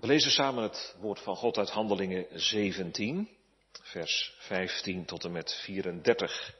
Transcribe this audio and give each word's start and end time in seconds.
We 0.00 0.06
lezen 0.06 0.30
samen 0.30 0.62
het 0.62 0.96
woord 1.00 1.20
van 1.20 1.36
God 1.36 1.58
uit 1.58 1.70
Handelingen 1.70 2.26
17, 2.40 3.28
vers 3.82 4.34
15 4.38 5.04
tot 5.04 5.24
en 5.24 5.32
met 5.32 5.60
34. 5.64 6.54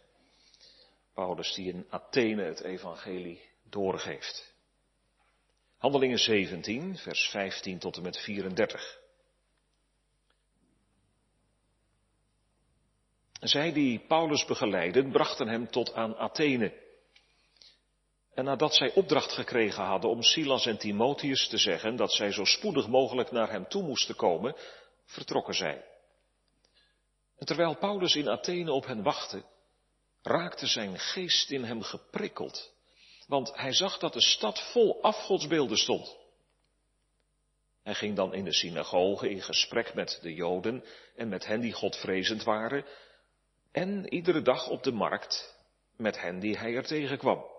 Paulus 1.15 1.55
die 1.55 1.73
in 1.73 1.87
Athene 1.91 2.43
het 2.43 2.61
evangelie 2.61 3.43
doorgeeft. 3.71 4.55
Handelingen 5.77 6.19
17, 6.19 6.97
vers 6.97 7.29
15 7.29 7.79
tot 7.79 7.97
en 7.97 8.03
met 8.03 8.19
34. 8.19 8.99
Zij 13.41 13.73
die 13.73 13.99
Paulus 13.99 14.45
begeleiden, 14.45 15.11
brachten 15.11 15.49
hem 15.49 15.71
tot 15.71 15.93
aan 15.95 16.17
Athene. 16.17 16.73
En 18.39 18.45
nadat 18.45 18.75
zij 18.75 18.93
opdracht 18.95 19.33
gekregen 19.33 19.85
hadden 19.85 20.11
om 20.11 20.23
Silas 20.23 20.67
en 20.67 20.79
Timotheus 20.79 21.49
te 21.49 21.59
zeggen 21.59 21.97
dat 21.97 22.13
zij 22.13 22.33
zo 22.33 22.45
spoedig 22.45 22.89
mogelijk 22.89 23.31
naar 23.31 23.51
hem 23.51 23.69
toe 23.69 23.83
moesten 23.83 24.17
komen, 24.17 24.57
vertrokken 25.05 25.55
zij. 25.55 25.85
En 27.39 27.47
terwijl 27.47 27.77
Paulus 27.77 28.15
in 28.15 28.29
Athene 28.29 28.73
op 28.73 28.87
hen 28.87 29.03
wachtte, 29.03 29.45
raakte 30.23 30.67
zijn 30.67 30.99
geest 30.99 31.51
in 31.51 31.65
hem 31.65 31.83
geprikkeld, 31.83 32.73
want 33.27 33.53
hij 33.55 33.73
zag 33.73 33.99
dat 33.99 34.13
de 34.13 34.23
stad 34.23 34.71
vol 34.73 35.03
afgodsbeelden 35.03 35.79
stond. 35.79 36.17
Hij 37.83 37.95
ging 37.95 38.17
dan 38.17 38.35
in 38.35 38.45
de 38.45 38.55
synagoge 38.55 39.31
in 39.31 39.43
gesprek 39.43 39.95
met 39.95 40.19
de 40.23 40.35
Joden 40.35 40.85
en 41.17 41.29
met 41.29 41.47
hen 41.47 41.61
die 41.61 41.73
godvrezend 41.73 42.45
waren, 42.45 42.85
en 43.73 44.13
iedere 44.15 44.43
dag 44.43 44.69
op 44.69 44.83
de 44.83 44.93
markt 44.93 45.57
met 45.97 46.21
hen 46.21 46.39
die 46.39 46.59
hij 46.59 46.75
er 46.75 46.87
tegenkwam. 46.87 47.57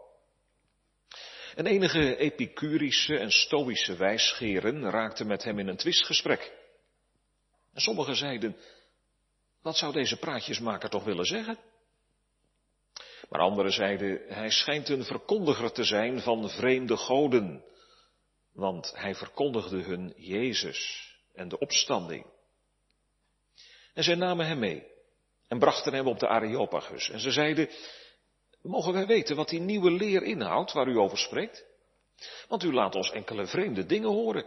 En 1.55 1.66
enige 1.66 2.17
epicurische 2.17 3.17
en 3.17 3.31
stoïsche 3.31 3.95
wijsgeren 3.95 4.90
raakten 4.90 5.27
met 5.27 5.44
hem 5.44 5.59
in 5.59 5.67
een 5.67 5.77
twistgesprek. 5.77 6.52
En 7.73 7.81
sommigen 7.81 8.16
zeiden, 8.16 8.55
wat 9.62 9.77
zou 9.77 9.93
deze 9.93 10.18
praatjesmaker 10.18 10.90
toch 10.90 11.04
willen 11.04 11.26
zeggen? 11.26 11.57
Maar 13.29 13.41
anderen 13.41 13.71
zeiden, 13.71 14.21
hij 14.27 14.49
schijnt 14.49 14.90
een 14.90 15.04
verkondiger 15.04 15.71
te 15.71 15.84
zijn 15.84 16.20
van 16.20 16.49
vreemde 16.49 16.98
goden, 16.98 17.63
want 18.54 18.91
hij 18.96 19.15
verkondigde 19.15 19.81
hun 19.81 20.13
Jezus 20.18 21.13
en 21.34 21.48
de 21.48 21.59
opstanding. 21.59 22.26
En 23.93 24.04
zij 24.04 24.15
namen 24.15 24.46
hem 24.46 24.59
mee 24.59 24.84
en 25.48 25.59
brachten 25.59 25.93
hem 25.93 26.07
op 26.07 26.20
de 26.20 26.27
Areopagus. 26.27 27.09
En 27.09 27.20
ze 27.20 27.31
zeiden, 27.31 27.70
Mogen 28.62 28.93
wij 28.93 29.05
weten 29.05 29.35
wat 29.35 29.49
die 29.49 29.60
nieuwe 29.60 29.91
leer 29.91 30.24
inhoudt 30.24 30.71
waar 30.71 30.88
u 30.88 30.98
over 30.98 31.18
spreekt? 31.18 31.65
Want 32.48 32.63
u 32.63 32.74
laat 32.74 32.96
ons 32.96 33.12
enkele 33.12 33.48
vreemde 33.48 33.85
dingen 33.85 34.10
horen. 34.10 34.46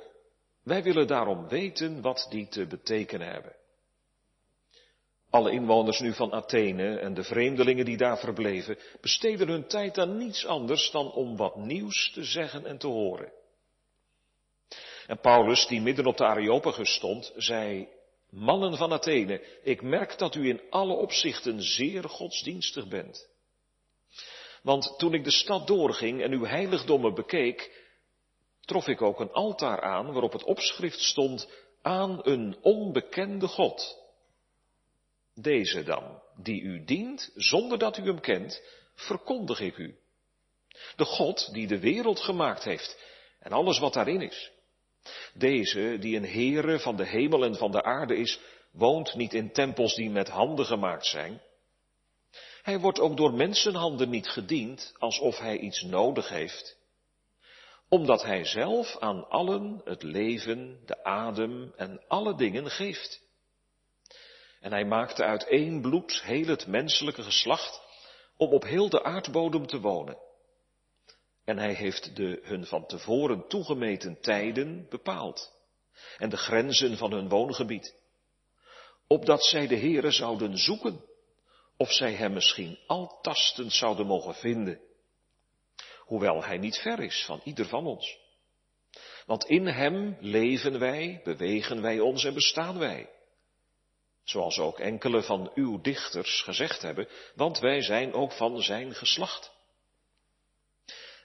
Wij 0.63 0.83
willen 0.83 1.07
daarom 1.07 1.49
weten 1.49 2.01
wat 2.01 2.27
die 2.31 2.49
te 2.49 2.67
betekenen 2.67 3.29
hebben. 3.29 3.57
Alle 5.31 5.51
inwoners 5.51 6.01
nu 6.01 6.13
van 6.13 6.33
Athene 6.33 6.99
en 6.99 7.15
de 7.15 7.25
vreemdelingen 7.25 7.85
die 7.85 7.97
daar 7.97 8.19
verbleven, 8.19 8.79
besteden 9.01 9.49
hun 9.49 9.67
tijd 9.67 9.99
aan 9.99 10.17
niets 10.17 10.47
anders 10.47 10.91
dan 10.91 11.13
om 11.13 11.37
wat 11.37 11.57
nieuws 11.57 12.13
te 12.13 12.25
zeggen 12.25 12.67
en 12.67 12.79
te 12.79 12.87
horen. 12.87 13.33
En 15.07 15.21
Paulus, 15.21 15.67
die 15.67 15.81
midden 15.81 16.07
op 16.07 16.17
de 16.17 16.25
Areopagus 16.25 16.95
stond, 16.95 17.33
zei, 17.37 17.89
Mannen 18.31 18.77
van 18.77 18.93
Athene, 18.93 19.43
ik 19.63 19.83
merk 19.83 20.19
dat 20.19 20.35
u 20.35 20.49
in 20.49 20.61
alle 20.71 20.95
opzichten 20.95 21.63
zeer 21.63 22.09
godsdienstig 22.09 22.89
bent. 22.89 23.29
Want 24.63 24.95
toen 24.99 25.15
ik 25.15 25.25
de 25.25 25.31
stad 25.31 25.67
doorging 25.67 26.23
en 26.23 26.33
uw 26.33 26.45
heiligdommen 26.45 27.15
bekeek, 27.15 27.87
trof 28.61 28.87
ik 28.87 29.03
ook 29.03 29.21
een 29.21 29.33
altaar 29.33 29.81
aan 29.81 30.13
waarop 30.13 30.33
het 30.33 30.45
opschrift 30.45 31.01
stond 31.01 31.49
aan 31.83 32.21
een 32.23 32.57
onbekende 32.61 33.49
God. 33.49 34.01
Deze 35.35 35.83
dan, 35.83 36.23
die 36.37 36.63
u 36.63 36.85
dient 36.85 37.31
zonder 37.35 37.79
dat 37.79 37.99
u 37.99 38.03
hem 38.03 38.21
kent, 38.21 38.63
verkondig 38.95 39.61
ik 39.61 39.77
u. 39.77 39.97
De 40.97 41.05
God 41.05 41.53
die 41.53 41.67
de 41.67 41.79
wereld 41.79 42.21
gemaakt 42.21 42.65
heeft 42.65 42.99
en 43.39 43.53
alles 43.53 43.79
wat 43.79 43.93
daarin 43.93 44.21
is. 44.21 44.51
Deze, 45.35 45.97
die 46.01 46.17
een 46.17 46.29
Heere 46.29 46.79
van 46.79 46.97
de 46.97 47.07
hemel 47.07 47.45
en 47.45 47.55
van 47.55 47.71
de 47.71 47.83
aarde 47.83 48.17
is, 48.17 48.41
woont 48.73 49.15
niet 49.15 49.35
in 49.35 49.53
tempels 49.53 49.95
die 49.95 50.11
met 50.11 50.29
handen 50.29 50.67
gemaakt 50.67 51.07
zijn, 51.07 51.41
hij 52.63 52.81
wordt 52.81 53.01
ook 53.01 53.17
door 53.17 53.35
mensenhanden 53.35 54.11
niet 54.11 54.29
gediend 54.29 54.95
alsof 54.99 55.39
hij 55.39 55.59
iets 55.59 55.83
nodig 55.83 56.29
heeft, 56.29 56.77
omdat 57.89 58.23
hij 58.23 58.45
zelf 58.45 58.99
aan 58.99 59.29
allen 59.29 59.81
het 59.85 60.03
leven, 60.03 60.81
de 60.87 61.05
adem 61.05 61.73
en 61.77 62.03
alle 62.09 62.35
dingen 62.37 62.71
geeft. 62.71 63.21
En 64.61 64.73
hij 64.73 64.85
maakte 64.85 65.25
uit 65.25 65.47
één 65.47 65.81
bloed 65.81 66.23
heel 66.25 66.47
het 66.47 66.67
menselijke 66.67 67.23
geslacht 67.23 67.81
om 68.37 68.53
op 68.53 68.65
heel 68.65 68.89
de 68.89 69.05
aardbodem 69.05 69.67
te 69.67 69.81
wonen. 69.81 70.17
En 71.45 71.59
hij 71.59 71.75
heeft 71.75 72.17
de 72.17 72.41
hun 72.43 72.67
van 72.67 72.87
tevoren 72.87 73.49
toegemeten 73.49 74.21
tijden 74.21 74.87
bepaald 74.89 75.53
en 76.19 76.29
de 76.29 76.37
grenzen 76.37 76.97
van 76.97 77.13
hun 77.13 77.29
woongebied, 77.29 77.95
opdat 79.07 79.45
zij 79.45 79.67
de 79.67 79.77
Heere 79.77 80.11
zouden 80.11 80.59
zoeken 80.59 81.11
of 81.83 81.93
zij 81.93 82.13
hem 82.13 82.33
misschien 82.33 82.79
altastend 82.87 83.73
zouden 83.73 84.07
mogen 84.07 84.35
vinden, 84.35 84.81
hoewel 85.99 86.45
hij 86.45 86.59
niet 86.59 86.79
ver 86.79 87.01
is 87.01 87.25
van 87.27 87.41
ieder 87.45 87.67
van 87.67 87.87
ons. 87.87 88.19
Want 89.27 89.45
in 89.45 89.67
hem 89.67 90.17
leven 90.21 90.79
wij, 90.79 91.21
bewegen 91.25 91.83
wij 91.83 92.01
ons 92.01 92.25
en 92.25 92.35
bestaan 92.35 92.79
wij. 92.79 93.11
Zoals 94.25 94.59
ook 94.59 94.79
enkele 94.79 95.23
van 95.23 95.51
uw 95.55 95.81
dichters 95.81 96.43
gezegd 96.43 96.83
hebben, 96.83 97.09
want 97.35 97.59
wij 97.59 97.83
zijn 97.83 98.13
ook 98.13 98.33
van 98.33 98.63
zijn 98.63 98.95
geslacht. 98.95 99.53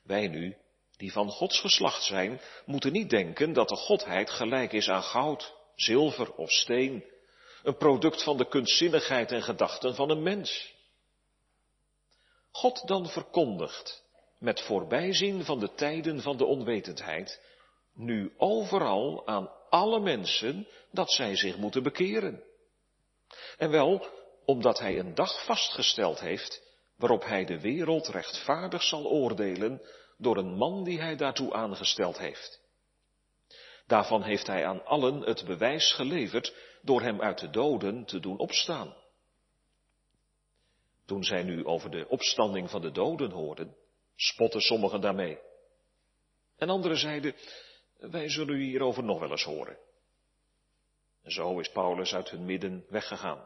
Wij 0.03 0.27
nu, 0.27 0.57
die 0.95 1.11
van 1.11 1.29
Gods 1.29 1.59
geslacht 1.59 2.03
zijn, 2.03 2.41
moeten 2.65 2.91
niet 2.91 3.09
denken 3.09 3.53
dat 3.53 3.69
de 3.69 3.75
Godheid 3.75 4.29
gelijk 4.29 4.73
is 4.73 4.89
aan 4.89 5.03
goud, 5.03 5.53
zilver 5.75 6.33
of 6.33 6.51
steen, 6.51 7.03
een 7.67 7.77
product 7.77 8.23
van 8.23 8.37
de 8.37 8.47
kunstzinnigheid 8.47 9.31
en 9.31 9.43
gedachten 9.43 9.95
van 9.95 10.09
een 10.09 10.23
mens. 10.23 10.75
God 12.51 12.87
dan 12.87 13.09
verkondigt, 13.09 14.03
met 14.39 14.61
voorbijzien 14.61 15.43
van 15.43 15.59
de 15.59 15.73
tijden 15.73 16.21
van 16.21 16.37
de 16.37 16.45
onwetendheid, 16.45 17.41
nu 17.93 18.33
overal 18.37 19.27
aan 19.27 19.51
alle 19.69 19.99
mensen 19.99 20.67
dat 20.91 21.11
zij 21.11 21.35
zich 21.35 21.57
moeten 21.57 21.83
bekeren. 21.83 22.43
En 23.57 23.69
wel 23.69 24.07
omdat 24.45 24.79
hij 24.79 24.99
een 24.99 25.15
dag 25.15 25.45
vastgesteld 25.45 26.19
heeft 26.19 26.61
waarop 26.97 27.23
hij 27.23 27.45
de 27.45 27.59
wereld 27.59 28.07
rechtvaardig 28.07 28.83
zal 28.83 29.05
oordelen 29.05 29.81
door 30.17 30.37
een 30.37 30.55
man 30.55 30.83
die 30.83 30.99
hij 30.99 31.15
daartoe 31.15 31.53
aangesteld 31.53 32.17
heeft. 32.17 32.61
Daarvan 33.87 34.23
heeft 34.23 34.47
hij 34.47 34.65
aan 34.65 34.85
allen 34.85 35.21
het 35.21 35.45
bewijs 35.45 35.93
geleverd 35.93 36.53
door 36.81 37.01
hem 37.01 37.21
uit 37.21 37.39
de 37.39 37.49
doden 37.49 38.05
te 38.05 38.19
doen 38.19 38.37
opstaan. 38.37 38.95
Toen 41.05 41.23
zij 41.23 41.43
nu 41.43 41.65
over 41.65 41.91
de 41.91 42.07
opstanding 42.07 42.69
van 42.69 42.81
de 42.81 42.91
doden 42.91 43.31
hoorden, 43.31 43.75
spotten 44.15 44.61
sommigen 44.61 45.01
daarmee. 45.01 45.39
En 46.57 46.69
anderen 46.69 46.97
zeiden, 46.97 47.35
wij 47.97 48.29
zullen 48.29 48.55
u 48.55 48.63
hierover 48.63 49.03
nog 49.03 49.19
wel 49.19 49.31
eens 49.31 49.43
horen. 49.43 49.77
En 51.23 51.31
zo 51.31 51.59
is 51.59 51.71
Paulus 51.71 52.13
uit 52.13 52.29
hun 52.29 52.45
midden 52.45 52.85
weggegaan. 52.89 53.37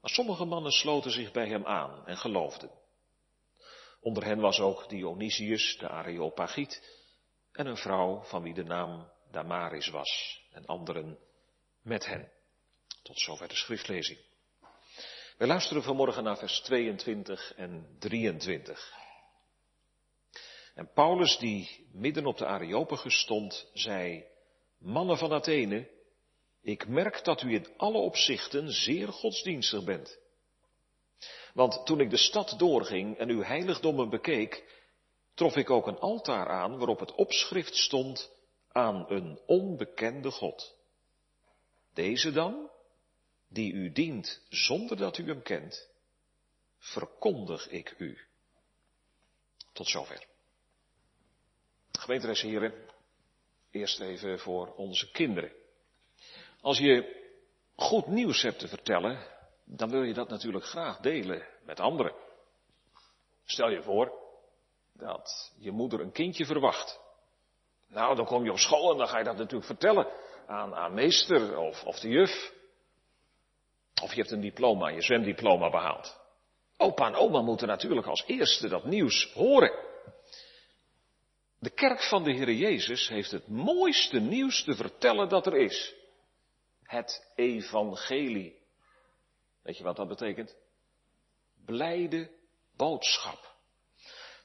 Maar 0.00 0.10
sommige 0.10 0.44
mannen 0.44 0.72
sloten 0.72 1.10
zich 1.10 1.32
bij 1.32 1.48
hem 1.48 1.66
aan 1.66 2.06
en 2.06 2.16
geloofden. 2.16 2.70
Onder 4.00 4.24
hen 4.24 4.40
was 4.40 4.60
ook 4.60 4.88
Dionysius, 4.88 5.76
de 5.78 5.88
Areopagiet, 5.88 7.02
en 7.52 7.66
een 7.66 7.76
vrouw 7.76 8.22
van 8.22 8.42
wie 8.42 8.54
de 8.54 8.64
naam 8.64 9.10
Damaris 9.30 9.88
was, 9.88 10.42
en 10.50 10.66
anderen 10.66 11.18
met 11.84 12.06
hen. 12.06 12.32
Tot 13.02 13.18
zover 13.20 13.48
de 13.48 13.54
schriftlezing. 13.54 14.18
Wij 15.36 15.46
luisteren 15.46 15.82
vanmorgen 15.82 16.24
naar 16.24 16.38
vers 16.38 16.60
22 16.60 17.54
en 17.56 17.96
23. 17.98 18.92
En 20.74 20.92
Paulus, 20.92 21.38
die 21.38 21.88
midden 21.92 22.26
op 22.26 22.36
de 22.38 22.46
Areopagus 22.46 23.20
stond, 23.20 23.70
zei, 23.72 24.24
mannen 24.78 25.18
van 25.18 25.32
Athene, 25.32 25.90
ik 26.62 26.88
merk 26.88 27.24
dat 27.24 27.42
u 27.42 27.54
in 27.54 27.66
alle 27.76 27.98
opzichten 27.98 28.72
zeer 28.72 29.08
godsdienstig 29.08 29.84
bent. 29.84 30.18
Want 31.52 31.86
toen 31.86 32.00
ik 32.00 32.10
de 32.10 32.16
stad 32.16 32.54
doorging 32.58 33.18
en 33.18 33.28
uw 33.28 33.42
heiligdommen 33.42 34.10
bekeek, 34.10 34.82
trof 35.34 35.56
ik 35.56 35.70
ook 35.70 35.86
een 35.86 35.98
altaar 35.98 36.48
aan 36.48 36.78
waarop 36.78 37.00
het 37.00 37.14
opschrift 37.14 37.76
stond 37.76 38.30
aan 38.68 39.04
een 39.08 39.40
onbekende 39.46 40.30
God. 40.30 40.76
Deze 41.94 42.32
dan, 42.32 42.70
die 43.48 43.72
u 43.72 43.92
dient 43.92 44.42
zonder 44.48 44.96
dat 44.96 45.18
u 45.18 45.26
hem 45.26 45.42
kent, 45.42 45.88
verkondig 46.78 47.68
ik 47.68 47.94
u. 47.98 48.18
Tot 49.72 49.88
zover. 49.88 50.26
Gemeenteres 51.92 52.40
heren, 52.40 52.92
Eerst 53.74 54.00
even 54.00 54.38
voor 54.38 54.74
onze 54.74 55.10
kinderen. 55.10 55.52
Als 56.60 56.78
je 56.78 57.22
goed 57.76 58.06
nieuws 58.06 58.42
hebt 58.42 58.58
te 58.58 58.68
vertellen, 58.68 59.26
dan 59.64 59.90
wil 59.90 60.02
je 60.02 60.14
dat 60.14 60.28
natuurlijk 60.28 60.64
graag 60.64 60.98
delen 60.98 61.46
met 61.64 61.80
anderen. 61.80 62.14
Stel 63.44 63.70
je 63.70 63.82
voor 63.82 64.12
dat 64.92 65.52
je 65.56 65.70
moeder 65.70 66.00
een 66.00 66.12
kindje 66.12 66.46
verwacht. 66.46 67.00
Nou, 67.88 68.16
dan 68.16 68.26
kom 68.26 68.44
je 68.44 68.50
op 68.50 68.58
school 68.58 68.92
en 68.92 68.98
dan 68.98 69.08
ga 69.08 69.18
je 69.18 69.24
dat 69.24 69.36
natuurlijk 69.36 69.66
vertellen 69.66 70.06
aan, 70.46 70.94
meester 70.94 71.58
of, 71.58 71.84
of 71.84 72.00
de 72.00 72.08
juf. 72.08 72.52
Of 74.02 74.10
je 74.10 74.20
hebt 74.20 74.30
een 74.30 74.40
diploma, 74.40 74.88
je 74.88 75.02
zwemdiploma 75.02 75.70
behaald. 75.70 76.20
Opa 76.76 77.06
en 77.06 77.14
oma 77.14 77.40
moeten 77.40 77.68
natuurlijk 77.68 78.06
als 78.06 78.24
eerste 78.26 78.68
dat 78.68 78.84
nieuws 78.84 79.32
horen. 79.32 79.72
De 81.58 81.70
kerk 81.70 82.02
van 82.02 82.24
de 82.24 82.32
Heer 82.32 82.52
Jezus 82.52 83.08
heeft 83.08 83.30
het 83.30 83.48
mooiste 83.48 84.20
nieuws 84.20 84.64
te 84.64 84.74
vertellen 84.74 85.28
dat 85.28 85.46
er 85.46 85.56
is. 85.56 85.94
Het 86.82 87.32
evangelie. 87.34 88.62
Weet 89.62 89.78
je 89.78 89.84
wat 89.84 89.96
dat 89.96 90.08
betekent? 90.08 90.56
Blijde 91.64 92.30
boodschap. 92.76 93.54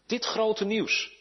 Dit 0.05 0.25
grote 0.25 0.65
nieuws. 0.65 1.11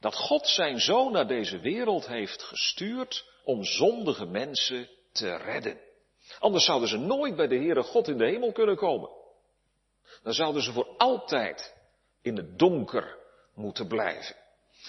Dat 0.00 0.14
God 0.14 0.46
zijn 0.46 0.80
zoon 0.80 1.12
naar 1.12 1.26
deze 1.26 1.58
wereld 1.58 2.06
heeft 2.06 2.42
gestuurd 2.42 3.29
om 3.44 3.64
zondige 3.64 4.26
mensen 4.26 4.88
te 5.12 5.36
redden. 5.36 5.80
Anders 6.38 6.64
zouden 6.64 6.88
ze 6.88 6.96
nooit 6.96 7.36
bij 7.36 7.46
de 7.46 7.56
Heere 7.56 7.82
God 7.82 8.08
in 8.08 8.18
de 8.18 8.24
hemel 8.24 8.52
kunnen 8.52 8.76
komen. 8.76 9.10
Dan 10.22 10.32
zouden 10.32 10.62
ze 10.62 10.72
voor 10.72 10.88
altijd 10.96 11.74
in 12.22 12.36
het 12.36 12.58
donker 12.58 13.18
moeten 13.54 13.88
blijven. 13.88 14.36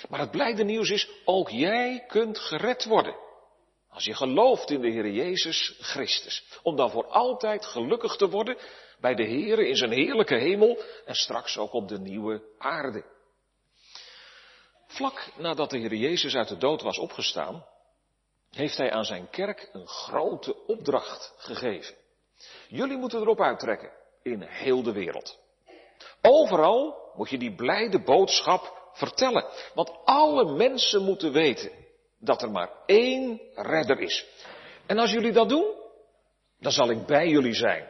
Maar 0.09 0.19
het 0.19 0.31
blijde 0.31 0.63
nieuws 0.63 0.89
is, 0.89 1.09
ook 1.25 1.49
jij 1.49 2.03
kunt 2.07 2.39
gered 2.39 2.85
worden. 2.85 3.15
Als 3.89 4.05
je 4.05 4.13
gelooft 4.13 4.69
in 4.69 4.81
de 4.81 4.89
Heer 4.89 5.09
Jezus 5.09 5.77
Christus. 5.79 6.59
Om 6.63 6.75
dan 6.75 6.91
voor 6.91 7.07
altijd 7.07 7.65
gelukkig 7.65 8.15
te 8.15 8.29
worden 8.29 8.57
bij 8.99 9.15
de 9.15 9.23
Heer 9.23 9.59
in 9.59 9.75
zijn 9.75 9.91
heerlijke 9.91 10.35
hemel 10.35 10.81
en 11.05 11.15
straks 11.15 11.57
ook 11.57 11.73
op 11.73 11.87
de 11.87 11.99
nieuwe 11.99 12.41
aarde. 12.57 13.03
Vlak 14.87 15.31
nadat 15.37 15.69
de 15.69 15.77
Heer 15.77 15.95
Jezus 15.95 16.35
uit 16.35 16.47
de 16.47 16.57
dood 16.57 16.81
was 16.81 16.97
opgestaan, 16.97 17.65
heeft 18.51 18.77
hij 18.77 18.91
aan 18.91 19.05
zijn 19.05 19.29
kerk 19.29 19.69
een 19.73 19.87
grote 19.87 20.65
opdracht 20.65 21.33
gegeven. 21.37 21.95
Jullie 22.67 22.97
moeten 22.97 23.21
erop 23.21 23.41
uittrekken 23.41 23.91
in 24.23 24.41
heel 24.41 24.83
de 24.83 24.91
wereld. 24.91 25.39
Overal 26.21 27.11
moet 27.15 27.29
je 27.29 27.37
die 27.37 27.55
blijde 27.55 28.03
boodschap 28.03 28.89
vertellen. 28.93 29.45
Want 29.73 29.91
alle 30.05 30.55
mensen 30.55 31.03
moeten 31.03 31.31
weten 31.31 31.71
dat 32.19 32.41
er 32.41 32.51
maar 32.51 32.69
één 32.85 33.41
redder 33.55 33.99
is. 33.99 34.27
En 34.85 34.97
als 34.97 35.11
jullie 35.11 35.31
dat 35.31 35.49
doen, 35.49 35.75
dan 36.59 36.71
zal 36.71 36.89
ik 36.89 37.05
bij 37.05 37.27
jullie 37.27 37.53
zijn. 37.53 37.89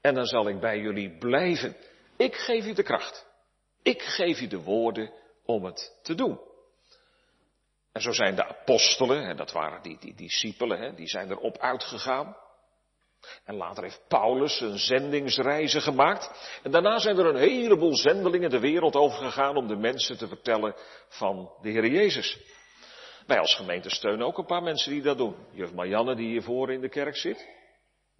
En 0.00 0.14
dan 0.14 0.26
zal 0.26 0.48
ik 0.48 0.60
bij 0.60 0.78
jullie 0.78 1.18
blijven. 1.18 1.76
Ik 2.16 2.34
geef 2.34 2.64
je 2.64 2.74
de 2.74 2.82
kracht. 2.82 3.26
Ik 3.82 4.02
geef 4.02 4.40
je 4.40 4.48
de 4.48 4.62
woorden 4.62 5.12
om 5.44 5.64
het 5.64 5.98
te 6.02 6.14
doen. 6.14 6.40
En 7.96 8.02
zo 8.02 8.12
zijn 8.12 8.34
de 8.34 8.44
apostelen, 8.44 9.28
en 9.28 9.36
dat 9.36 9.52
waren 9.52 9.82
die, 9.82 9.98
die 10.00 10.14
discipelen, 10.14 10.94
die 10.94 11.08
zijn 11.08 11.30
erop 11.30 11.58
uitgegaan. 11.58 12.36
En 13.44 13.54
later 13.54 13.82
heeft 13.82 14.04
Paulus 14.08 14.60
een 14.60 14.78
zendingsreizen 14.78 15.80
gemaakt. 15.80 16.58
En 16.62 16.70
daarna 16.70 16.98
zijn 16.98 17.18
er 17.18 17.26
een 17.26 17.36
heleboel 17.36 17.96
zendelingen 17.96 18.50
de 18.50 18.60
wereld 18.60 18.94
overgegaan 18.94 19.56
om 19.56 19.66
de 19.66 19.76
mensen 19.76 20.18
te 20.18 20.28
vertellen 20.28 20.74
van 21.08 21.50
de 21.62 21.70
Heer 21.70 21.86
Jezus. 21.86 22.38
Wij 23.26 23.38
als 23.38 23.54
gemeente 23.54 23.90
steunen 23.90 24.26
ook 24.26 24.38
een 24.38 24.46
paar 24.46 24.62
mensen 24.62 24.92
die 24.92 25.02
dat 25.02 25.18
doen. 25.18 25.36
Juf 25.52 25.72
Marianne 25.72 26.14
die 26.14 26.28
hiervoor 26.28 26.72
in 26.72 26.80
de 26.80 26.88
kerk 26.88 27.16
zit. 27.16 27.48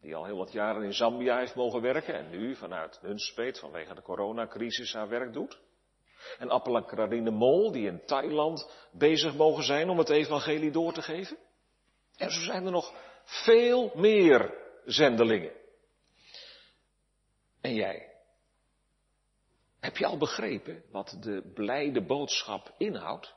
Die 0.01 0.15
al 0.15 0.25
heel 0.25 0.37
wat 0.37 0.53
jaren 0.53 0.83
in 0.83 0.95
Zambia 0.95 1.39
heeft 1.39 1.55
mogen 1.55 1.81
werken 1.83 2.15
en 2.15 2.31
nu 2.31 2.55
vanuit 2.55 2.99
Nunspeet 3.03 3.59
vanwege 3.59 3.95
de 3.95 4.03
coronacrisis 4.03 4.93
haar 4.93 5.09
werk 5.09 5.33
doet. 5.33 5.59
En 6.39 6.51
Appel 6.51 6.87
en 6.87 7.35
Mol 7.35 7.73
die 7.73 7.87
in 7.87 8.05
Thailand 8.05 8.71
bezig 8.93 9.35
mogen 9.35 9.65
zijn 9.65 9.89
om 9.89 9.99
het 9.99 10.09
evangelie 10.09 10.71
door 10.71 10.93
te 10.93 11.03
geven. 11.03 11.37
En 12.17 12.31
zo 12.31 12.41
zijn 12.41 12.65
er 12.65 12.73
nog 12.73 12.93
veel 13.25 13.93
meer 13.95 14.55
zendelingen. 14.85 15.53
En 17.61 17.75
jij? 17.75 18.15
Heb 19.81 19.97
je 19.97 20.07
al 20.07 20.19
begrepen 20.19 20.85
wat 20.91 21.17
de 21.21 21.51
blijde 21.55 22.03
boodschap 22.03 22.75
inhoudt? 22.79 23.35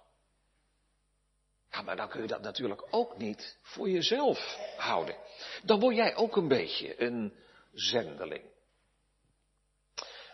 Ja, 1.72 1.82
maar 1.82 1.96
dan 1.96 2.10
kun 2.10 2.22
je 2.22 2.28
dat 2.28 2.42
natuurlijk 2.42 2.88
ook 2.90 3.18
niet 3.18 3.58
voor 3.62 3.90
jezelf 3.90 4.58
houden. 4.78 5.16
Dan 5.64 5.80
word 5.80 5.96
jij 5.96 6.16
ook 6.16 6.36
een 6.36 6.48
beetje 6.48 7.02
een 7.02 7.34
zendeling. 7.74 8.44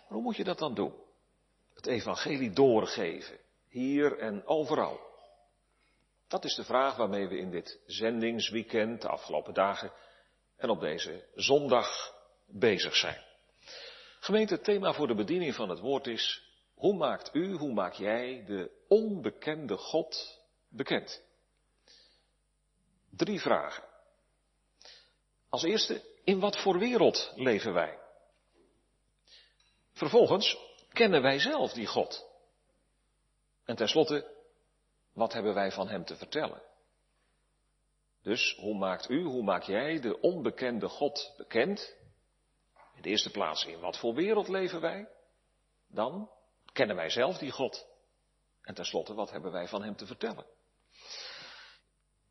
hoe 0.08 0.22
moet 0.22 0.36
je 0.36 0.44
dat 0.44 0.60
dan 0.60 0.74
doen? 0.74 1.05
Het 1.86 1.94
evangelie 1.94 2.52
doorgeven, 2.52 3.40
hier 3.70 4.18
en 4.18 4.46
overal. 4.46 5.00
Dat 6.28 6.44
is 6.44 6.56
de 6.56 6.64
vraag 6.64 6.96
waarmee 6.96 7.28
we 7.28 7.38
in 7.38 7.52
dit 7.52 7.80
zendingsweekend, 7.86 9.02
de 9.02 9.08
afgelopen 9.08 9.54
dagen 9.54 9.92
en 10.58 10.70
op 10.70 10.80
deze 10.80 11.28
zondag 11.36 12.14
bezig 12.48 12.96
zijn. 12.96 13.24
Gemeente, 14.20 14.54
het 14.54 14.64
thema 14.64 14.94
voor 14.94 15.08
de 15.08 15.16
bediening 15.16 15.56
van 15.56 15.70
het 15.70 15.80
woord 15.80 16.08
is, 16.08 16.44
hoe 16.74 16.96
maakt 16.96 17.30
u, 17.34 17.54
hoe 17.54 17.74
maak 17.74 17.94
jij 17.94 18.44
de 18.46 18.72
onbekende 18.88 19.78
God 19.78 20.42
bekend? 20.70 21.24
Drie 23.10 23.42
vragen. 23.42 23.84
Als 25.50 25.64
eerste, 25.64 26.02
in 26.24 26.40
wat 26.40 26.62
voor 26.62 26.80
wereld 26.80 27.32
leven 27.36 27.74
wij? 27.74 28.00
Vervolgens, 29.94 30.58
kennen 30.96 31.22
wij 31.22 31.40
zelf 31.40 31.74
die 31.74 31.88
God? 31.88 32.26
En 33.66 33.76
tenslotte, 33.76 34.34
wat 35.14 35.34
hebben 35.34 35.54
wij 35.54 35.72
van 35.72 35.88
Hem 35.88 36.06
te 36.06 36.16
vertellen? 36.16 36.62
Dus 38.22 38.56
hoe 38.60 38.78
maakt 38.78 39.10
u, 39.10 39.24
hoe 39.24 39.44
maak 39.44 39.64
jij 39.64 40.00
de 40.00 40.20
onbekende 40.20 40.88
God 40.88 41.34
bekend? 41.38 41.96
In 42.96 43.02
de 43.02 43.10
eerste 43.10 43.32
plaats, 43.32 43.66
in 43.66 43.80
wat 43.80 43.98
voor 43.98 44.14
wereld 44.14 44.48
leven 44.48 44.82
wij? 44.82 45.08
Dan 45.88 46.30
kennen 46.74 46.96
wij 46.96 47.10
zelf 47.10 47.38
die 47.38 47.52
God. 47.52 47.88
En 48.62 48.74
tenslotte, 48.74 49.14
wat 49.14 49.32
hebben 49.32 49.52
wij 49.52 49.68
van 49.68 49.84
Hem 49.84 49.96
te 49.96 50.06
vertellen? 50.06 50.46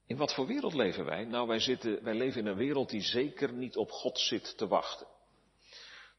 In 0.06 0.16
wat 0.16 0.34
voor 0.34 0.46
wereld 0.46 0.74
leven 0.74 1.04
wij? 1.04 1.24
Nou, 1.24 1.46
wij, 1.48 1.58
zitten, 1.58 2.04
wij 2.04 2.14
leven 2.14 2.40
in 2.40 2.46
een 2.46 2.56
wereld 2.56 2.90
die 2.90 3.02
zeker 3.02 3.52
niet 3.52 3.76
op 3.76 3.90
God 3.90 4.18
zit 4.18 4.56
te 4.58 4.66
wachten. 4.66 5.06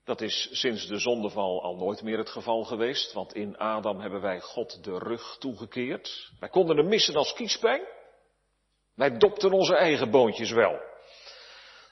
Dat 0.06 0.22
is 0.22 0.50
sinds 0.52 0.88
de 0.88 1.00
zondeval 1.00 1.64
al 1.64 1.76
nooit 1.76 2.02
meer 2.02 2.18
het 2.18 2.30
geval 2.30 2.64
geweest, 2.64 3.14
want 3.14 3.34
in 3.34 3.58
Adam 3.58 4.00
hebben 4.00 4.22
wij 4.22 4.40
God 4.40 4.84
de 4.84 4.98
rug 4.98 5.38
toegekeerd. 5.40 6.32
Wij 6.40 6.50
konden 6.50 6.78
hem 6.78 6.88
missen 6.88 7.16
als 7.16 7.34
kiespijn. 7.34 7.82
Wij 8.96 9.18
dopten 9.18 9.52
onze 9.52 9.76
eigen 9.76 10.12
boontjes 10.12 10.52
wel. 10.52 10.72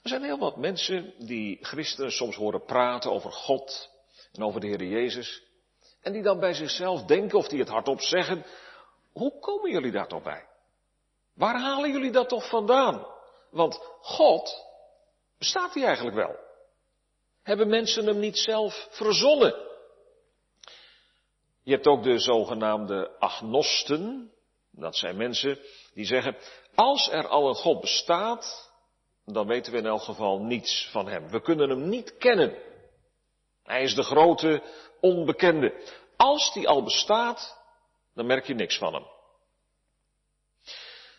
Er 0.04 0.10
zijn 0.10 0.24
heel 0.24 0.38
wat 0.38 0.58
mensen 0.58 1.14
die 1.18 1.58
christenen 1.62 2.12
soms 2.12 2.36
horen 2.36 2.66
praten 2.66 3.12
over 3.12 3.32
God 3.32 3.90
en 4.32 4.44
over 4.44 4.62
de 4.62 4.68
Heer 4.68 4.84
Jezus. 4.84 5.44
En 6.02 6.14
die 6.14 6.22
dan 6.22 6.40
bij 6.40 6.54
zichzelf 6.54 7.04
denken 7.04 7.38
of 7.38 7.48
die 7.48 7.60
het 7.60 7.70
hardop 7.70 8.02
zeggen, 8.02 8.46
hoe 9.12 9.40
komen 9.40 9.72
jullie 9.72 9.92
daar 9.92 10.08
toch 10.08 10.24
bij? 10.24 10.48
Waar 11.34 11.60
halen 11.60 11.92
jullie 11.92 12.12
dat 12.12 12.30
toch 12.30 12.50
vandaan? 12.50 13.08
Want 13.52 13.76
God, 14.02 14.66
bestaat 15.38 15.74
hij 15.74 15.84
eigenlijk 15.84 16.16
wel? 16.16 16.36
Hebben 17.44 17.68
mensen 17.68 18.06
hem 18.06 18.20
niet 18.20 18.38
zelf 18.38 18.88
verzonnen? 18.92 19.56
Je 21.64 21.72
hebt 21.72 21.88
ook 21.88 22.04
de 22.04 22.20
zogenaamde 22.20 23.20
agnosten. 23.20 24.32
Dat 24.72 24.96
zijn 24.96 25.18
mensen 25.18 25.60
die 25.94 26.06
zeggen, 26.06 26.38
als 26.76 27.10
er 27.12 27.28
al 27.28 27.48
een 27.48 27.56
God 27.56 27.82
bestaat, 27.82 28.72
dan 29.26 29.48
weten 29.48 29.72
we 29.72 29.78
in 29.78 29.86
elk 29.86 30.02
geval 30.02 30.40
niets 30.40 30.90
van 30.92 31.08
hem. 31.08 31.30
We 31.30 31.42
kunnen 31.42 31.70
hem 31.70 31.90
niet 31.90 32.18
kennen. 32.18 32.58
Hij 33.64 33.84
is 33.84 33.96
de 33.96 34.04
grote 34.04 34.62
onbekende. 35.02 35.84
Als 36.18 36.54
die 36.54 36.68
al 36.68 36.84
bestaat, 36.84 37.58
dan 38.14 38.26
merk 38.26 38.46
je 38.46 38.54
niks 38.54 38.78
van 38.78 38.94
hem. 38.94 39.06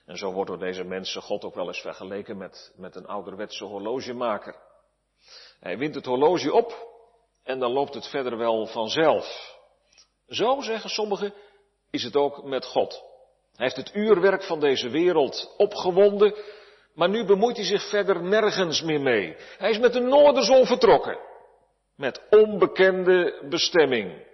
En 0.07 0.16
zo 0.16 0.33
wordt 0.33 0.50
door 0.50 0.59
deze 0.59 0.85
mensen 0.85 1.23
God 1.23 1.45
ook 1.45 1.54
wel 1.54 1.66
eens 1.66 1.81
vergeleken 1.81 2.37
met, 2.37 2.73
met 2.76 2.97
een 2.97 3.07
ouderwetse 3.07 3.64
horlogemaker. 3.64 4.57
Hij 5.64 5.78
wint 5.78 5.94
het 5.94 6.04
horloge 6.04 6.52
op 6.52 6.88
en 7.42 7.59
dan 7.59 7.73
loopt 7.73 7.94
het 7.94 8.06
verder 8.06 8.37
wel 8.37 8.66
vanzelf. 8.66 9.56
Zo, 10.28 10.61
zeggen 10.61 10.90
sommigen, 10.90 11.35
is 11.90 12.02
het 12.02 12.16
ook 12.16 12.42
met 12.42 12.64
God. 12.64 13.02
Hij 13.56 13.64
heeft 13.64 13.76
het 13.76 13.94
uurwerk 13.94 14.42
van 14.42 14.61
deze 14.61 14.88
wereld 14.88 15.54
opgewonden, 15.56 16.35
maar 16.94 17.09
nu 17.09 17.25
bemoeit 17.25 17.56
hij 17.56 17.64
zich 17.64 17.88
verder 17.88 18.23
nergens 18.23 18.83
meer 18.83 19.00
mee. 19.00 19.37
Hij 19.59 19.71
is 19.71 19.78
met 19.78 19.92
de 19.92 20.00
noorderzon 20.00 20.66
vertrokken, 20.66 21.18
met 21.97 22.23
onbekende 22.30 23.47
bestemming. 23.49 24.26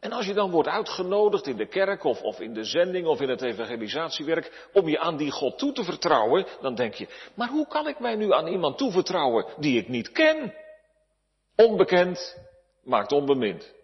En 0.00 0.12
als 0.12 0.26
je 0.26 0.34
dan 0.34 0.50
wordt 0.50 0.68
uitgenodigd 0.68 1.46
in 1.46 1.56
de 1.56 1.66
kerk 1.66 2.04
of, 2.04 2.22
of 2.22 2.40
in 2.40 2.54
de 2.54 2.64
zending 2.64 3.06
of 3.06 3.20
in 3.20 3.28
het 3.28 3.42
evangelisatiewerk 3.42 4.68
om 4.72 4.88
je 4.88 4.98
aan 4.98 5.16
die 5.16 5.30
God 5.30 5.58
toe 5.58 5.72
te 5.72 5.84
vertrouwen, 5.84 6.46
dan 6.60 6.74
denk 6.74 6.94
je, 6.94 7.08
maar 7.34 7.48
hoe 7.48 7.66
kan 7.66 7.88
ik 7.88 7.98
mij 7.98 8.14
nu 8.14 8.32
aan 8.32 8.46
iemand 8.46 8.78
toevertrouwen 8.78 9.46
die 9.56 9.78
ik 9.78 9.88
niet 9.88 10.12
ken? 10.12 10.54
Onbekend 11.56 12.38
maakt 12.82 13.12
onbemind. 13.12 13.74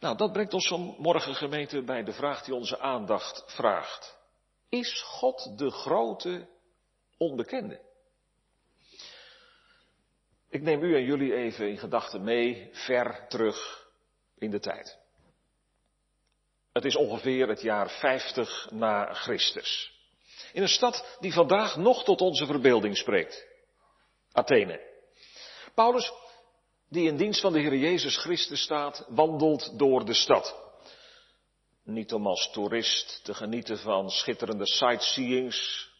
Nou, 0.00 0.16
dat 0.16 0.32
brengt 0.32 0.54
ons 0.54 0.68
vanmorgen 0.68 1.34
gemeente 1.34 1.82
bij 1.82 2.04
de 2.04 2.12
vraag 2.12 2.42
die 2.42 2.54
onze 2.54 2.78
aandacht 2.78 3.44
vraagt. 3.46 4.18
Is 4.68 5.02
God 5.02 5.58
de 5.58 5.70
grote 5.70 6.48
onbekende? 7.18 7.80
Ik 10.50 10.62
neem 10.62 10.82
u 10.82 10.94
en 10.94 11.04
jullie 11.04 11.34
even 11.34 11.68
in 11.68 11.78
gedachten 11.78 12.24
mee, 12.24 12.68
ver 12.72 13.26
terug 13.28 13.87
in 14.38 14.50
de 14.50 14.60
tijd. 14.60 14.98
Het 16.72 16.84
is 16.84 16.96
ongeveer 16.96 17.48
het 17.48 17.60
jaar 17.60 17.90
50 17.90 18.68
na 18.70 19.14
Christus. 19.14 19.92
In 20.52 20.62
een 20.62 20.68
stad 20.68 21.16
die 21.20 21.32
vandaag 21.32 21.76
nog 21.76 22.04
tot 22.04 22.20
onze 22.20 22.46
verbeelding 22.46 22.96
spreekt. 22.96 23.46
Athene. 24.32 24.80
Paulus, 25.74 26.12
die 26.88 27.08
in 27.08 27.16
dienst 27.16 27.40
van 27.40 27.52
de 27.52 27.60
Heer 27.60 27.76
Jezus 27.76 28.16
Christus 28.16 28.62
staat, 28.62 29.04
wandelt 29.08 29.78
door 29.78 30.04
de 30.04 30.14
stad. 30.14 30.56
Niet 31.84 32.12
om 32.12 32.26
als 32.26 32.50
toerist 32.50 33.20
te 33.24 33.34
genieten 33.34 33.78
van 33.78 34.10
schitterende 34.10 34.66
sightseeings. 34.66 35.90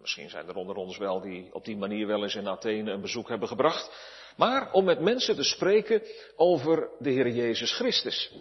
Misschien 0.00 0.30
zijn 0.30 0.48
er 0.48 0.56
onder 0.56 0.76
ons 0.76 0.96
wel 0.96 1.20
die 1.20 1.54
op 1.54 1.64
die 1.64 1.76
manier 1.76 2.06
wel 2.06 2.22
eens 2.22 2.34
in 2.34 2.48
Athene 2.48 2.92
een 2.92 3.00
bezoek 3.00 3.28
hebben 3.28 3.48
gebracht 3.48 3.90
maar 4.36 4.72
om 4.72 4.84
met 4.84 5.00
mensen 5.00 5.36
te 5.36 5.44
spreken 5.44 6.02
over 6.36 6.90
de 6.98 7.10
Heer 7.10 7.28
Jezus 7.28 7.72
Christus. 7.72 8.32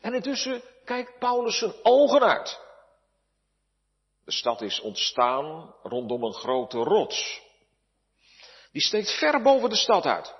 En 0.00 0.14
intussen 0.14 0.62
kijkt 0.84 1.18
Paulus 1.18 1.58
zijn 1.58 1.74
ogen 1.82 2.22
uit. 2.22 2.60
De 4.24 4.32
stad 4.32 4.60
is 4.60 4.80
ontstaan 4.80 5.74
rondom 5.82 6.24
een 6.24 6.34
grote 6.34 6.78
rots. 6.78 7.42
Die 8.72 8.82
steekt 8.82 9.18
ver 9.18 9.42
boven 9.42 9.68
de 9.70 9.76
stad 9.76 10.04
uit. 10.04 10.34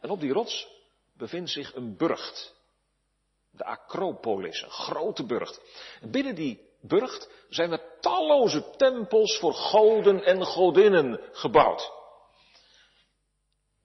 En 0.00 0.10
op 0.10 0.20
die 0.20 0.32
rots 0.32 0.68
bevindt 1.16 1.50
zich 1.50 1.74
een 1.74 1.96
burcht. 1.96 2.54
De 3.50 3.64
Acropolis, 3.64 4.62
een 4.62 4.70
grote 4.70 5.26
burcht. 5.26 5.60
En 6.00 6.10
binnen 6.10 6.34
die 6.34 6.68
burcht 6.80 7.28
zijn 7.48 7.72
er 7.72 7.82
talloze 8.00 8.70
tempels 8.76 9.38
voor 9.38 9.54
goden 9.54 10.24
en 10.24 10.44
godinnen 10.44 11.20
gebouwd. 11.32 11.99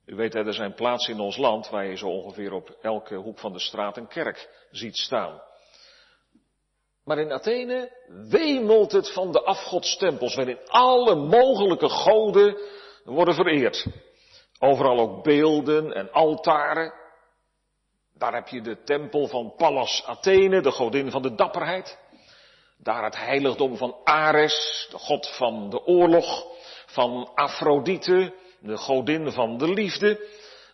U 0.06 0.16
weet, 0.16 0.36
er 0.36 0.54
zijn 0.54 0.74
plaatsen 0.74 1.14
in 1.14 1.20
ons 1.20 1.38
land 1.38 1.70
waar 1.70 1.86
je 1.86 1.98
zo 1.98 2.08
ongeveer 2.08 2.54
op 2.54 2.78
elke 2.82 3.16
hoek 3.16 3.40
van 3.40 3.54
de 3.54 3.60
straat 3.60 3.98
een 3.98 4.08
kerk 4.08 4.68
ziet 4.72 4.98
staan. 4.98 5.42
Maar 7.04 7.18
in 7.18 7.32
Athene 7.32 7.92
wemelt 8.30 8.92
het 8.92 9.14
van 9.14 9.32
de 9.32 9.42
afgodstempels, 9.42 10.36
waarin 10.36 10.60
alle 10.68 11.16
mogelijke 11.16 11.90
goden 11.90 12.58
worden 13.04 13.34
vereerd. 13.34 13.86
Overal 14.60 15.00
ook 15.00 15.24
beelden 15.24 15.94
en 15.94 16.12
altaren. 16.12 16.94
Daar 18.18 18.34
heb 18.34 18.48
je 18.48 18.62
de 18.62 18.84
tempel 18.84 19.28
van 19.28 19.54
Pallas 19.58 20.04
Athene, 20.06 20.62
de 20.62 20.72
godin 20.72 21.12
van 21.12 21.22
de 21.22 21.36
dapperheid. 21.36 22.00
Daar 22.78 23.04
het 23.04 23.18
heiligdom 23.18 23.78
van 23.78 23.96
Ares, 24.04 24.88
de 24.92 24.98
god 24.98 25.36
van 25.36 25.70
de 25.70 25.86
oorlog, 25.86 26.46
van 26.86 27.32
Afrodite, 27.36 28.34
de 28.65 28.77
godin 28.77 29.31
van 29.31 29.57
de 29.57 29.74
liefde, 29.74 30.27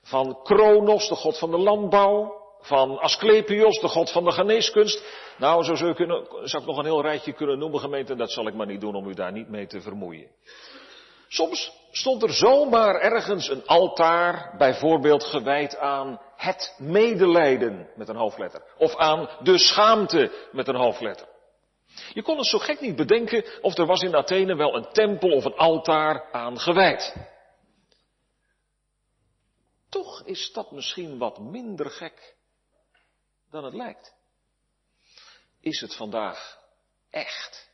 van 0.03 0.39
Kronos, 0.43 1.07
de 1.07 1.15
god 1.15 1.37
van 1.37 1.51
de 1.51 1.57
landbouw, 1.57 2.39
van 2.61 2.99
Asclepios, 2.99 3.79
de 3.79 3.87
god 3.87 4.11
van 4.11 4.23
de 4.23 4.31
geneeskunst. 4.31 5.03
Nou, 5.37 5.63
zo 5.63 5.75
zou, 5.75 5.89
ik, 5.89 5.95
kunnen, 5.95 6.25
zou 6.43 6.61
ik 6.61 6.69
nog 6.69 6.77
een 6.77 6.85
heel 6.85 7.01
rijtje 7.01 7.33
kunnen 7.33 7.59
noemen, 7.59 7.79
gemeente, 7.79 8.15
dat 8.15 8.31
zal 8.31 8.47
ik 8.47 8.53
maar 8.53 8.67
niet 8.67 8.81
doen 8.81 8.95
om 8.95 9.07
u 9.07 9.13
daar 9.13 9.31
niet 9.31 9.49
mee 9.49 9.67
te 9.67 9.81
vermoeien. 9.81 10.27
Soms 11.27 11.71
stond 11.91 12.23
er 12.23 12.33
zomaar 12.33 12.95
ergens 12.95 13.49
een 13.49 13.65
altaar, 13.65 14.55
bijvoorbeeld 14.57 15.23
gewijd 15.23 15.77
aan 15.77 16.19
het 16.35 16.75
medelijden 16.77 17.89
met 17.95 18.09
een 18.09 18.15
hoofdletter. 18.15 18.61
Of 18.77 18.95
aan 18.95 19.29
de 19.39 19.57
schaamte 19.57 20.31
met 20.51 20.67
een 20.67 20.75
hoofdletter. 20.75 21.27
Je 22.13 22.21
kon 22.21 22.37
het 22.37 22.45
zo 22.45 22.57
gek 22.57 22.81
niet 22.81 22.95
bedenken 22.95 23.45
of 23.61 23.77
er 23.77 23.85
was 23.85 24.01
in 24.01 24.15
Athene 24.15 24.55
wel 24.55 24.75
een 24.75 24.87
tempel 24.91 25.29
of 25.29 25.45
een 25.45 25.55
altaar 25.55 26.29
aan 26.31 26.59
gewijd. 26.59 27.15
Toch 29.91 30.23
is 30.25 30.51
dat 30.53 30.71
misschien 30.71 31.17
wat 31.17 31.39
minder 31.39 31.89
gek 31.89 32.35
dan 33.49 33.63
het 33.63 33.73
lijkt. 33.73 34.15
Is 35.59 35.81
het 35.81 35.95
vandaag 35.95 36.59
echt 37.09 37.71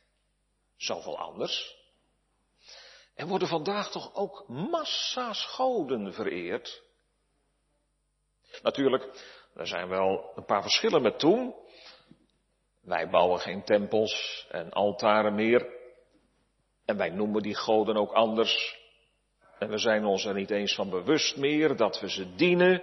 zoveel 0.76 1.18
anders? 1.18 1.76
Er 3.14 3.26
worden 3.26 3.48
vandaag 3.48 3.90
toch 3.90 4.14
ook 4.14 4.48
massa's 4.48 5.44
goden 5.44 6.12
vereerd? 6.14 6.82
Natuurlijk, 8.62 9.36
er 9.54 9.66
zijn 9.66 9.88
wel 9.88 10.32
een 10.34 10.44
paar 10.44 10.62
verschillen 10.62 11.02
met 11.02 11.18
toen. 11.18 11.54
Wij 12.80 13.08
bouwen 13.08 13.40
geen 13.40 13.64
tempels 13.64 14.46
en 14.50 14.70
altaren 14.70 15.34
meer. 15.34 15.76
En 16.84 16.96
wij 16.96 17.10
noemen 17.10 17.42
die 17.42 17.54
goden 17.54 17.96
ook 17.96 18.12
anders. 18.12 18.78
En 19.58 19.68
we 19.68 19.78
zijn 19.78 20.04
ons 20.04 20.24
er 20.24 20.34
niet 20.34 20.50
eens 20.50 20.74
van 20.74 20.90
bewust 20.90 21.36
meer 21.36 21.76
dat 21.76 22.00
we 22.00 22.10
ze 22.10 22.34
dienen. 22.34 22.82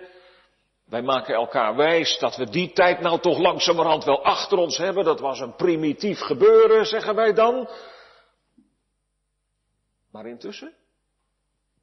Wij 0.85 1.01
maken 1.01 1.35
elkaar 1.35 1.75
wijs 1.75 2.19
dat 2.19 2.35
we 2.35 2.49
die 2.49 2.71
tijd 2.71 2.99
nou 2.99 3.19
toch 3.19 3.37
langzamerhand 3.37 4.03
wel 4.03 4.23
achter 4.23 4.57
ons 4.57 4.77
hebben. 4.77 5.03
Dat 5.03 5.19
was 5.19 5.39
een 5.39 5.55
primitief 5.55 6.19
gebeuren, 6.19 6.85
zeggen 6.85 7.15
wij 7.15 7.33
dan. 7.33 7.69
Maar 10.11 10.25
intussen 10.25 10.73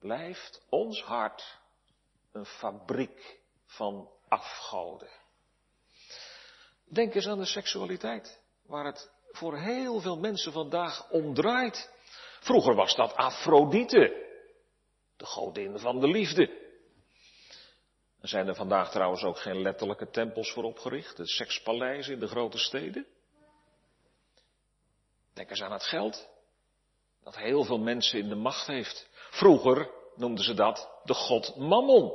blijft 0.00 0.66
ons 0.68 1.02
hart 1.02 1.58
een 2.32 2.46
fabriek 2.46 3.40
van 3.66 4.08
afgoden. 4.28 5.10
Denk 6.84 7.14
eens 7.14 7.26
aan 7.26 7.38
de 7.38 7.44
seksualiteit, 7.44 8.40
waar 8.66 8.84
het 8.84 9.10
voor 9.30 9.58
heel 9.58 10.00
veel 10.00 10.18
mensen 10.18 10.52
vandaag 10.52 11.10
om 11.10 11.34
draait. 11.34 11.90
Vroeger 12.40 12.74
was 12.74 12.94
dat 12.94 13.16
Afrodite, 13.16 14.31
de 15.22 15.28
godin 15.28 15.78
van 15.78 16.00
de 16.00 16.06
liefde. 16.06 16.42
Er 18.20 18.28
zijn 18.28 18.48
er 18.48 18.54
vandaag 18.54 18.90
trouwens 18.90 19.22
ook 19.22 19.38
geen 19.38 19.62
letterlijke 19.62 20.10
tempels 20.10 20.52
voor 20.52 20.64
opgericht, 20.64 21.16
de 21.16 21.26
sekspaleizen 21.26 22.12
in 22.12 22.20
de 22.20 22.26
grote 22.26 22.58
steden. 22.58 23.06
Denk 25.32 25.50
eens 25.50 25.62
aan 25.62 25.72
het 25.72 25.84
geld, 25.84 26.28
dat 27.24 27.36
heel 27.36 27.64
veel 27.64 27.78
mensen 27.78 28.18
in 28.18 28.28
de 28.28 28.34
macht 28.34 28.66
heeft. 28.66 29.08
Vroeger 29.30 29.90
noemden 30.16 30.44
ze 30.44 30.54
dat 30.54 30.90
de 31.04 31.14
god 31.14 31.56
Mammon. 31.56 32.12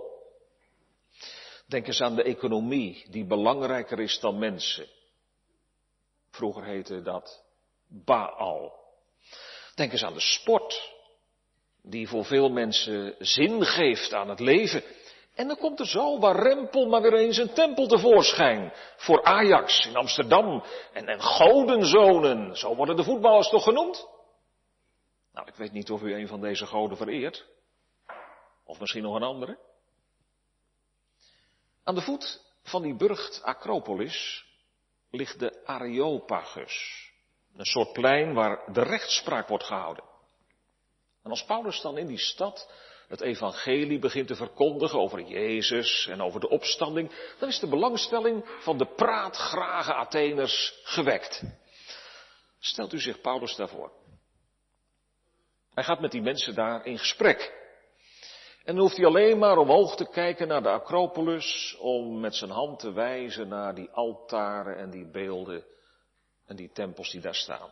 Denk 1.68 1.88
eens 1.88 2.02
aan 2.02 2.16
de 2.16 2.24
economie, 2.24 3.06
die 3.10 3.26
belangrijker 3.26 4.00
is 4.00 4.20
dan 4.20 4.40
mensen. 4.40 4.88
Vroeger 6.32 6.64
heette 6.64 7.02
dat 7.02 7.44
Baal. 7.88 8.86
Denk 9.76 9.92
eens 9.92 10.04
aan 10.04 10.14
de 10.14 10.20
sport, 10.20 10.97
die 11.90 12.08
voor 12.08 12.26
veel 12.26 12.50
mensen 12.50 13.16
zin 13.20 13.66
geeft 13.66 14.14
aan 14.14 14.30
het 14.30 14.40
leven. 14.40 14.84
En 15.36 15.48
dan 15.48 15.58
komt 15.58 15.80
er 15.80 15.88
zo 15.88 16.20
waar 16.20 16.36
Rempel 16.36 16.88
maar 16.88 17.02
weer 17.02 17.14
eens 17.14 17.38
een 17.38 17.54
tempel 17.54 17.88
tevoorschijn. 17.88 18.74
Voor 18.96 19.24
Ajax 19.24 19.86
in 19.86 19.96
Amsterdam. 19.96 20.64
En, 20.94 21.08
en 21.08 21.22
godenzonen, 21.22 22.56
zo 22.56 22.76
worden 22.76 22.96
de 22.96 23.04
voetballers 23.04 23.50
toch 23.50 23.64
genoemd? 23.64 24.08
Nou, 25.34 25.48
ik 25.48 25.56
weet 25.56 25.72
niet 25.72 25.92
of 25.92 26.02
u 26.02 26.14
een 26.14 26.28
van 26.28 26.42
deze 26.42 26.66
goden 26.66 26.98
vereert. 26.98 27.46
Of 28.66 28.80
misschien 28.80 29.04
nog 29.04 29.16
een 29.16 29.24
andere. 29.24 29.58
Aan 31.84 31.96
de 31.96 32.02
voet 32.02 32.42
van 32.64 32.82
die 32.82 32.96
burcht 32.96 33.42
Acropolis 33.44 34.46
ligt 35.12 35.40
de 35.40 35.66
Areopagus. 35.66 37.06
Een 37.56 37.66
soort 37.66 37.94
plein 37.94 38.34
waar 38.34 38.74
de 38.74 38.84
rechtspraak 38.84 39.48
wordt 39.48 39.64
gehouden. 39.64 40.04
En 41.28 41.34
als 41.34 41.46
Paulus 41.46 41.82
dan 41.82 41.98
in 41.98 42.08
die 42.08 42.18
stad 42.18 42.70
het 43.08 43.22
evangelie 43.22 44.00
begint 44.00 44.28
te 44.28 44.36
verkondigen 44.36 45.00
over 45.00 45.22
Jezus 45.22 46.08
en 46.08 46.22
over 46.22 46.40
de 46.40 46.50
opstanding, 46.50 47.12
dan 47.40 47.50
is 47.50 47.60
de 47.60 47.68
belangstelling 47.68 48.58
van 48.60 48.78
de 48.78 48.86
praatgrage 48.86 49.94
Atheners 49.94 50.80
gewekt. 50.84 51.44
Stelt 52.60 52.94
u 52.94 53.00
zich 53.00 53.22
Paulus 53.22 53.56
daarvoor. 53.56 53.92
Hij 55.74 55.84
gaat 55.84 56.00
met 56.00 56.12
die 56.12 56.22
mensen 56.22 56.56
daar 56.56 56.86
in 56.86 56.98
gesprek. 56.98 57.54
En 58.64 58.76
dan 58.76 58.84
hoeft 58.84 58.98
hij 58.98 59.06
alleen 59.06 59.38
maar 59.38 59.58
omhoog 59.58 59.96
te 59.96 60.10
kijken 60.10 60.48
naar 60.48 60.64
de 60.64 60.70
Acropolis 60.70 61.78
om 61.80 62.20
met 62.20 62.36
zijn 62.36 62.52
hand 62.52 62.80
te 62.80 62.92
wijzen 62.92 63.48
naar 63.48 63.76
die 63.76 63.90
altaren 63.90 64.78
en 64.78 64.90
die 64.90 65.12
beelden 65.12 65.66
en 66.46 66.56
die 66.56 66.72
tempels 66.72 67.12
die 67.12 67.22
daar 67.22 67.36
staan. 67.36 67.72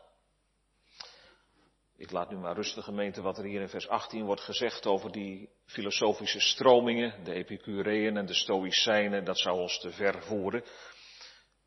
Ik 1.98 2.12
laat 2.12 2.30
nu 2.30 2.38
maar 2.38 2.56
rustig 2.56 2.84
gemeente 2.84 3.22
wat 3.22 3.38
er 3.38 3.44
hier 3.44 3.62
in 3.62 3.70
vers 3.70 3.88
18 3.88 4.26
wordt 4.26 4.42
gezegd 4.42 4.86
over 4.86 5.12
die 5.12 5.50
filosofische 5.66 6.40
stromingen, 6.40 7.24
de 7.24 7.34
Epicureën 7.34 8.18
en 8.18 8.26
de 8.26 8.34
Stoïcijnen, 8.34 9.26
dat 9.26 9.40
zou 9.40 9.60
ons 9.60 9.80
te 9.80 9.92
ver 9.92 10.24
voeren. 10.24 10.64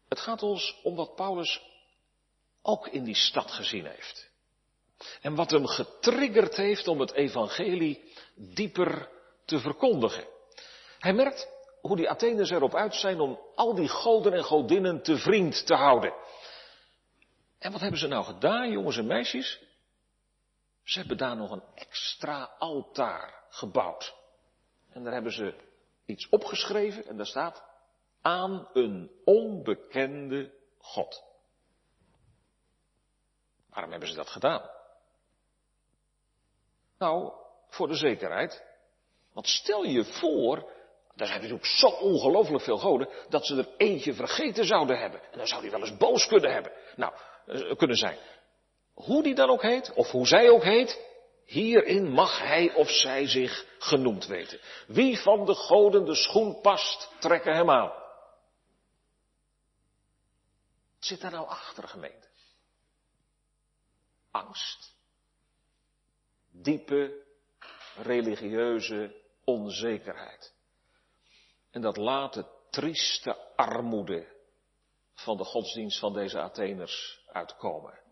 Het 0.09 0.21
gaat 0.21 0.43
ons 0.43 0.81
om 0.83 0.95
wat 0.95 1.15
Paulus 1.15 1.63
ook 2.63 2.89
in 2.89 3.05
die 3.05 3.15
stad 3.15 3.51
gezien 3.51 3.87
heeft. 3.87 4.31
En 5.21 5.35
wat 5.35 5.51
hem 5.51 5.67
getriggerd 5.67 6.57
heeft 6.57 6.89
om 6.89 7.01
het 7.01 7.13
evangelie 7.13 8.13
dieper 8.35 9.09
te 9.45 9.59
verkondigen. 9.59 10.25
Hij 10.99 11.13
merkt 11.13 11.49
hoe 11.81 11.97
die 11.97 12.11
Atheners 12.11 12.51
erop 12.51 12.75
uit 12.75 12.95
zijn 12.95 13.21
om 13.21 13.41
al 13.55 13.75
die 13.75 13.89
goden 13.89 14.33
en 14.33 14.45
godinnen 14.45 15.03
te 15.03 15.17
vriend 15.19 15.67
te 15.67 15.75
houden. 15.75 16.15
En 17.59 17.73
wat 17.73 17.81
hebben 17.81 18.01
ze 18.01 18.07
nou 18.07 18.25
gedaan, 18.25 18.71
jongens 18.71 18.97
en 18.97 19.07
meisjes? 19.07 19.67
Ze 20.89 20.99
hebben 20.99 21.17
daar 21.17 21.37
nog 21.37 21.51
een 21.51 21.63
extra 21.75 22.55
altaar 22.59 23.45
gebouwd. 23.49 24.15
En 24.91 25.03
daar 25.05 25.13
hebben 25.13 25.33
ze 25.33 25.55
iets 26.07 26.29
opgeschreven 26.29 27.07
en 27.07 27.17
daar 27.17 27.27
staat 27.27 27.65
aan 28.23 28.69
een 28.73 29.11
onbekende 29.25 30.53
God. 30.79 31.25
Waarom 33.71 33.91
hebben 33.91 34.09
ze 34.09 34.15
dat 34.15 34.29
gedaan? 34.29 34.71
Nou, 36.99 37.33
voor 37.69 37.89
de 37.89 37.97
zekerheid. 37.97 38.65
Want 39.33 39.47
stel 39.47 39.85
je 39.85 40.05
voor, 40.05 40.57
er 41.17 41.27
zijn 41.27 41.41
natuurlijk 41.41 41.67
zo 41.67 41.87
ongelooflijk 41.87 42.65
veel 42.65 42.79
goden, 42.79 43.09
dat 43.29 43.47
ze 43.47 43.57
er 43.57 43.69
eentje 43.77 44.15
vergeten 44.15 44.65
zouden 44.65 44.99
hebben. 44.99 45.23
En 45.33 45.39
dan 45.39 45.47
zou 45.47 45.63
die 45.63 45.71
wel 45.71 45.81
eens 45.81 45.97
boos 45.97 46.27
kunnen 46.27 46.53
hebben. 46.53 46.73
Nou, 46.97 47.13
eh, 47.47 47.77
kunnen 47.77 47.97
zijn. 47.97 48.19
Hoe 49.05 49.23
die 49.23 49.35
dan 49.35 49.51
ook 49.51 49.63
heet, 49.63 49.93
of 49.93 50.11
hoe 50.11 50.27
zij 50.27 50.51
ook 50.51 50.63
heet, 50.63 51.07
hierin 51.45 52.11
mag 52.11 52.39
hij 52.39 52.75
of 52.75 52.91
zij 52.91 53.29
zich 53.29 53.67
genoemd 53.79 54.27
weten. 54.27 54.61
Wie 54.87 55.19
van 55.19 55.47
de 55.47 55.55
goden 55.55 56.05
de 56.05 56.15
schoen 56.15 56.61
past, 56.61 57.13
trekken 57.19 57.55
hem 57.55 57.71
aan. 57.71 57.89
Wat 60.95 61.07
zit 61.07 61.21
daar 61.21 61.31
nou 61.31 61.47
achter, 61.47 61.89
gemeente? 61.89 62.29
Angst. 64.31 64.95
Diepe 66.51 67.25
religieuze 67.97 69.23
onzekerheid. 69.45 70.55
En 71.71 71.81
dat 71.81 71.97
laat 71.97 72.35
de 72.35 72.45
trieste 72.71 73.55
armoede 73.57 74.37
van 75.15 75.37
de 75.37 75.45
godsdienst 75.45 75.99
van 75.99 76.13
deze 76.13 76.41
Atheners 76.41 77.25
uitkomen. 77.27 78.07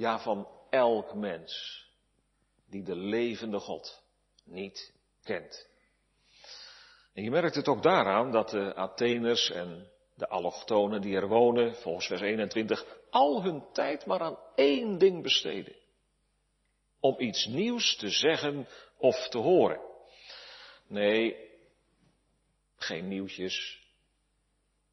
Ja, 0.00 0.18
van 0.18 0.48
elk 0.70 1.14
mens 1.14 1.84
die 2.68 2.82
de 2.82 2.96
levende 2.96 3.58
God 3.58 4.02
niet 4.44 4.94
kent. 5.22 5.68
En 7.14 7.22
je 7.22 7.30
merkt 7.30 7.54
het 7.54 7.68
ook 7.68 7.82
daaraan 7.82 8.30
dat 8.30 8.50
de 8.50 8.74
Atheners 8.74 9.50
en 9.50 9.90
de 10.14 10.28
allochtonen 10.28 11.00
die 11.00 11.16
er 11.16 11.28
wonen, 11.28 11.74
volgens 11.74 12.06
vers 12.06 12.20
21, 12.20 12.86
al 13.10 13.42
hun 13.42 13.64
tijd 13.72 14.06
maar 14.06 14.20
aan 14.20 14.38
één 14.54 14.98
ding 14.98 15.22
besteden. 15.22 15.76
Om 17.00 17.14
iets 17.18 17.46
nieuws 17.46 17.96
te 17.96 18.08
zeggen 18.08 18.68
of 18.96 19.28
te 19.28 19.38
horen. 19.38 19.80
Nee, 20.86 21.36
geen 22.76 23.08
nieuwtjes. 23.08 23.79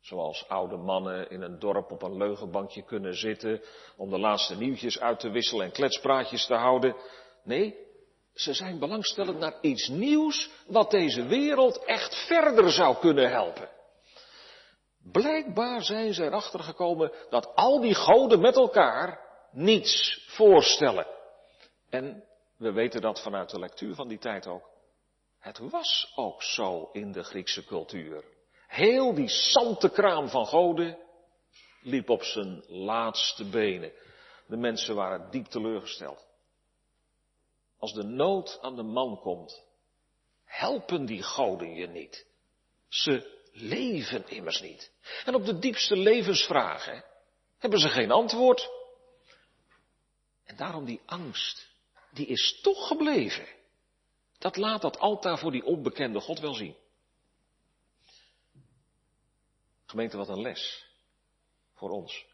Zoals 0.08 0.48
oude 0.48 0.78
mannen 0.78 1.30
in 1.30 1.42
een 1.42 1.60
dorp 1.60 1.92
op 1.92 2.02
een 2.02 2.18
leugenbankje 2.18 2.84
kunnen 2.84 3.16
zitten 3.16 3.62
om 3.98 4.10
de 4.10 4.20
laatste 4.20 4.56
nieuwtjes 4.56 5.00
uit 5.00 5.20
te 5.20 5.30
wisselen 5.30 5.66
en 5.66 5.72
kletspraatjes 5.72 6.46
te 6.46 6.54
houden. 6.54 6.96
Nee, 7.44 7.76
ze 8.34 8.54
zijn 8.54 8.80
belangstellend 8.80 9.40
naar 9.40 9.58
iets 9.62 9.88
nieuws 9.88 10.50
wat 10.68 10.92
deze 10.92 11.26
wereld 11.26 11.86
echt 11.86 12.26
verder 12.26 12.72
zou 12.72 12.98
kunnen 12.98 13.30
helpen. 13.30 13.70
Blijkbaar 15.12 15.82
zijn 15.82 16.14
ze 16.14 16.24
erachter 16.24 16.60
gekomen 16.60 17.12
dat 17.30 17.56
al 17.56 17.80
die 17.80 17.96
goden 17.96 18.40
met 18.40 18.56
elkaar 18.56 19.20
niets 19.52 20.26
voorstellen. 20.28 21.08
En 21.90 22.24
we 22.58 22.72
weten 22.72 23.02
dat 23.02 23.22
vanuit 23.22 23.50
de 23.50 23.60
lectuur 23.60 23.96
van 23.96 24.08
die 24.08 24.20
tijd 24.20 24.48
ook. 24.48 24.70
Het 25.40 25.58
was 25.58 26.12
ook 26.16 26.44
zo 26.44 26.90
in 26.92 27.12
de 27.12 27.24
Griekse 27.24 27.66
cultuur. 27.66 28.36
Heel 28.68 29.14
die 29.14 29.30
kraam 29.94 30.30
van 30.30 30.46
goden 30.46 30.98
liep 31.82 32.10
op 32.10 32.24
zijn 32.24 32.64
laatste 32.68 33.50
benen. 33.50 33.92
De 34.48 34.58
mensen 34.58 34.96
waren 34.96 35.32
diep 35.32 35.46
teleurgesteld. 35.46 36.28
Als 37.80 37.94
de 37.94 38.04
nood 38.04 38.60
aan 38.62 38.76
de 38.76 38.84
man 38.84 39.20
komt, 39.20 39.64
helpen 40.44 41.06
die 41.06 41.24
goden 41.24 41.76
je 41.76 41.88
niet. 41.88 42.26
Ze 42.88 43.36
leven 43.52 44.30
immers 44.30 44.62
niet. 44.62 44.92
En 45.26 45.36
op 45.36 45.46
de 45.46 45.60
diepste 45.60 45.96
levensvragen 45.96 47.04
hebben 47.58 47.80
ze 47.80 47.90
geen 47.90 48.12
antwoord. 48.12 48.70
En 50.44 50.56
daarom 50.56 50.86
die 50.86 51.02
angst, 51.06 51.70
die 52.12 52.26
is 52.26 52.60
toch 52.62 52.88
gebleven. 52.88 53.48
Dat 54.38 54.58
laat 54.58 54.82
dat 54.82 55.00
altaar 55.00 55.38
voor 55.38 55.52
die 55.52 55.66
onbekende 55.66 56.20
God 56.20 56.40
wel 56.40 56.54
zien. 56.54 56.76
Gemeente, 59.88 60.18
wat 60.18 60.30
een 60.30 60.42
les 60.42 60.86
voor 61.74 61.90
ons. 61.90 62.26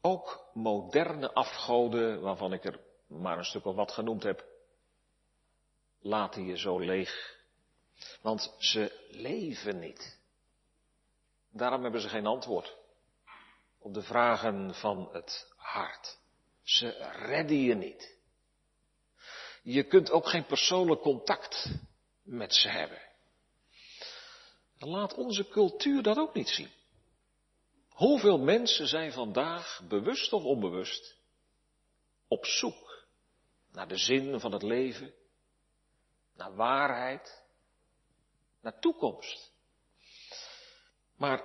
Ook 0.00 0.50
moderne 0.54 1.32
afgoden, 1.32 2.20
waarvan 2.20 2.52
ik 2.52 2.64
er 2.64 2.80
maar 3.06 3.38
een 3.38 3.44
stuk 3.44 3.64
of 3.64 3.74
wat 3.74 3.92
genoemd 3.92 4.22
heb, 4.22 4.44
laten 6.00 6.44
je 6.46 6.58
zo 6.58 6.78
leeg. 6.78 7.34
Want 8.20 8.54
ze 8.58 9.06
leven 9.10 9.78
niet. 9.78 10.18
Daarom 11.50 11.82
hebben 11.82 12.00
ze 12.00 12.08
geen 12.08 12.26
antwoord 12.26 12.76
op 13.78 13.94
de 13.94 14.02
vragen 14.02 14.74
van 14.74 15.08
het 15.12 15.52
hart. 15.56 16.18
Ze 16.62 16.88
redden 17.12 17.60
je 17.60 17.74
niet. 17.74 18.18
Je 19.62 19.84
kunt 19.84 20.10
ook 20.10 20.28
geen 20.28 20.46
persoonlijk 20.46 21.00
contact 21.00 21.70
met 22.22 22.54
ze 22.54 22.68
hebben. 22.68 23.02
Laat 24.78 25.14
onze 25.14 25.48
cultuur 25.48 26.02
dat 26.02 26.16
ook 26.16 26.34
niet 26.34 26.48
zien. 26.48 26.70
Hoeveel 27.88 28.38
mensen 28.38 28.86
zijn 28.86 29.12
vandaag, 29.12 29.82
bewust 29.88 30.32
of 30.32 30.42
onbewust, 30.42 31.16
op 32.28 32.46
zoek 32.46 33.06
naar 33.72 33.88
de 33.88 33.96
zin 33.96 34.40
van 34.40 34.52
het 34.52 34.62
leven, 34.62 35.14
naar 36.34 36.54
waarheid, 36.54 37.44
naar 38.60 38.78
toekomst. 38.80 39.52
Maar 41.16 41.44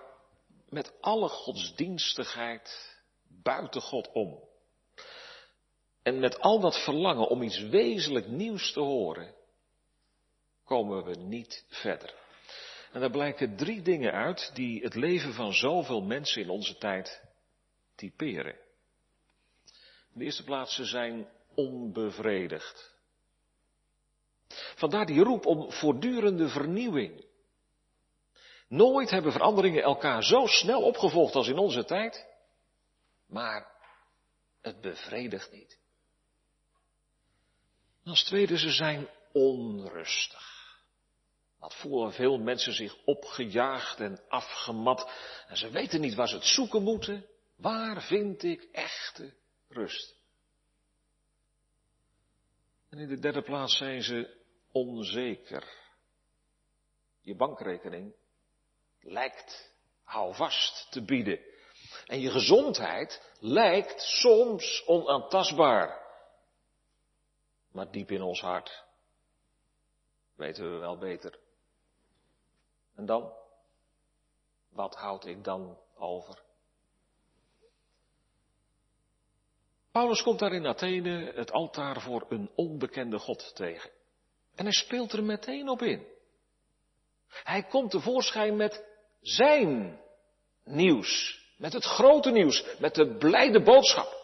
met 0.69 1.01
alle 1.01 1.29
godsdienstigheid 1.29 2.99
buiten 3.27 3.81
God 3.81 4.11
om. 4.11 4.49
En 6.03 6.19
met 6.19 6.39
al 6.39 6.59
dat 6.59 6.83
verlangen 6.83 7.27
om 7.27 7.41
iets 7.41 7.59
wezenlijk 7.59 8.27
nieuws 8.27 8.73
te 8.73 8.79
horen, 8.79 9.35
komen 10.63 11.03
we 11.03 11.15
niet 11.15 11.65
verder. 11.67 12.20
En 12.91 12.99
daar 12.99 13.11
blijken 13.11 13.55
drie 13.55 13.81
dingen 13.81 14.11
uit 14.11 14.51
die 14.53 14.83
het 14.83 14.95
leven 14.95 15.33
van 15.33 15.53
zoveel 15.53 16.01
mensen 16.01 16.41
in 16.41 16.49
onze 16.49 16.77
tijd 16.77 17.23
typeren. 17.95 18.55
In 20.13 20.19
de 20.19 20.23
eerste 20.23 20.43
plaats, 20.43 20.75
ze 20.75 20.85
zijn 20.85 21.29
onbevredigd. 21.55 22.95
Vandaar 24.75 25.05
die 25.05 25.23
roep 25.23 25.45
om 25.45 25.71
voortdurende 25.71 26.49
vernieuwing. 26.49 27.25
Nooit 28.67 29.09
hebben 29.09 29.31
veranderingen 29.31 29.83
elkaar 29.83 30.23
zo 30.23 30.45
snel 30.45 30.81
opgevolgd 30.81 31.35
als 31.35 31.47
in 31.47 31.57
onze 31.57 31.85
tijd, 31.85 32.27
maar 33.27 33.71
het 34.61 34.81
bevredigt 34.81 35.51
niet. 35.51 35.79
Als 38.03 38.23
tweede, 38.23 38.57
ze 38.57 38.69
zijn 38.69 39.07
onrustig. 39.31 40.60
Wat 41.61 41.75
voelen 41.75 42.13
veel 42.13 42.37
mensen 42.37 42.73
zich 42.73 42.95
opgejaagd 43.05 43.99
en 43.99 44.19
afgemat. 44.27 45.11
En 45.47 45.57
ze 45.57 45.69
weten 45.69 46.01
niet 46.01 46.15
waar 46.15 46.27
ze 46.27 46.35
het 46.35 46.45
zoeken 46.45 46.83
moeten. 46.83 47.25
Waar 47.55 48.01
vind 48.01 48.43
ik 48.43 48.67
echte 48.71 49.33
rust? 49.69 50.15
En 52.89 52.97
in 52.97 53.07
de 53.07 53.19
derde 53.19 53.41
plaats 53.41 53.77
zijn 53.77 54.03
ze 54.03 54.37
onzeker. 54.71 55.63
Je 57.21 57.35
bankrekening 57.35 58.13
lijkt 59.01 59.73
houvast 60.03 60.91
te 60.91 61.01
bieden. 61.01 61.39
En 62.05 62.19
je 62.19 62.31
gezondheid 62.31 63.33
lijkt 63.39 64.01
soms 64.01 64.83
onaantastbaar. 64.85 66.01
Maar 67.71 67.91
diep 67.91 68.11
in 68.11 68.21
ons 68.21 68.41
hart 68.41 68.83
weten 70.35 70.71
we 70.71 70.77
wel 70.77 70.97
beter. 70.97 71.39
En 73.01 73.07
dan? 73.07 73.33
Wat 74.69 74.95
houd 74.95 75.25
ik 75.25 75.43
dan 75.43 75.77
over? 75.95 76.41
Paulus 79.91 80.21
komt 80.21 80.39
daar 80.39 80.53
in 80.53 80.67
Athene 80.67 81.31
het 81.35 81.51
altaar 81.51 82.01
voor 82.01 82.25
een 82.29 82.51
onbekende 82.55 83.19
God 83.19 83.55
tegen. 83.55 83.89
En 84.55 84.63
hij 84.63 84.73
speelt 84.73 85.13
er 85.13 85.23
meteen 85.23 85.69
op 85.69 85.81
in. 85.81 86.07
Hij 87.27 87.63
komt 87.63 87.91
tevoorschijn 87.91 88.55
met 88.55 88.85
zijn 89.21 89.99
nieuws. 90.63 91.41
Met 91.57 91.73
het 91.73 91.83
grote 91.83 92.31
nieuws. 92.31 92.65
Met 92.79 92.95
de 92.95 93.15
blijde 93.17 93.61
boodschap. 93.61 94.20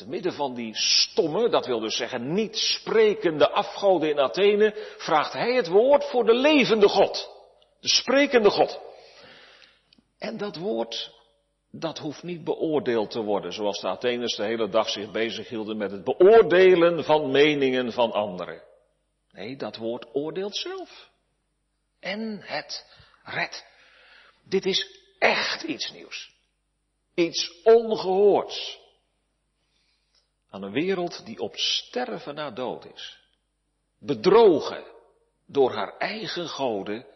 Te 0.00 0.08
midden 0.08 0.32
van 0.32 0.54
die 0.54 0.74
stomme, 0.76 1.48
dat 1.48 1.66
wil 1.66 1.80
dus 1.80 1.96
zeggen 1.96 2.32
niet 2.32 2.56
sprekende 2.56 3.50
afgoden 3.50 4.10
in 4.10 4.18
Athene, 4.18 4.94
vraagt 4.98 5.32
hij 5.32 5.54
het 5.54 5.68
woord 5.68 6.04
voor 6.04 6.24
de 6.24 6.34
levende 6.34 6.88
God. 6.88 7.30
De 7.80 7.88
sprekende 7.88 8.50
God. 8.50 8.80
En 10.18 10.36
dat 10.36 10.56
woord, 10.56 11.12
dat 11.70 11.98
hoeft 11.98 12.22
niet 12.22 12.44
beoordeeld 12.44 13.10
te 13.10 13.22
worden, 13.22 13.52
zoals 13.52 13.80
de 13.80 13.88
Atheners 13.88 14.36
de 14.36 14.44
hele 14.44 14.68
dag 14.68 14.88
zich 14.88 15.10
bezighielden 15.10 15.76
met 15.76 15.90
het 15.90 16.04
beoordelen 16.04 17.04
van 17.04 17.30
meningen 17.30 17.92
van 17.92 18.12
anderen. 18.12 18.62
Nee, 19.32 19.56
dat 19.56 19.76
woord 19.76 20.06
oordeelt 20.12 20.56
zelf. 20.56 21.10
En 21.98 22.40
het 22.42 22.86
redt. 23.24 23.66
Dit 24.44 24.66
is 24.66 24.98
echt 25.18 25.62
iets 25.62 25.92
nieuws. 25.92 26.34
Iets 27.14 27.62
ongehoords. 27.62 28.78
Aan 30.50 30.62
een 30.62 30.72
wereld 30.72 31.26
die 31.26 31.40
op 31.40 31.56
sterven 31.56 32.34
na 32.34 32.50
dood 32.50 32.84
is. 32.84 33.18
Bedrogen 33.98 34.84
door 35.46 35.72
haar 35.72 35.96
eigen 35.96 36.48
goden. 36.48 37.06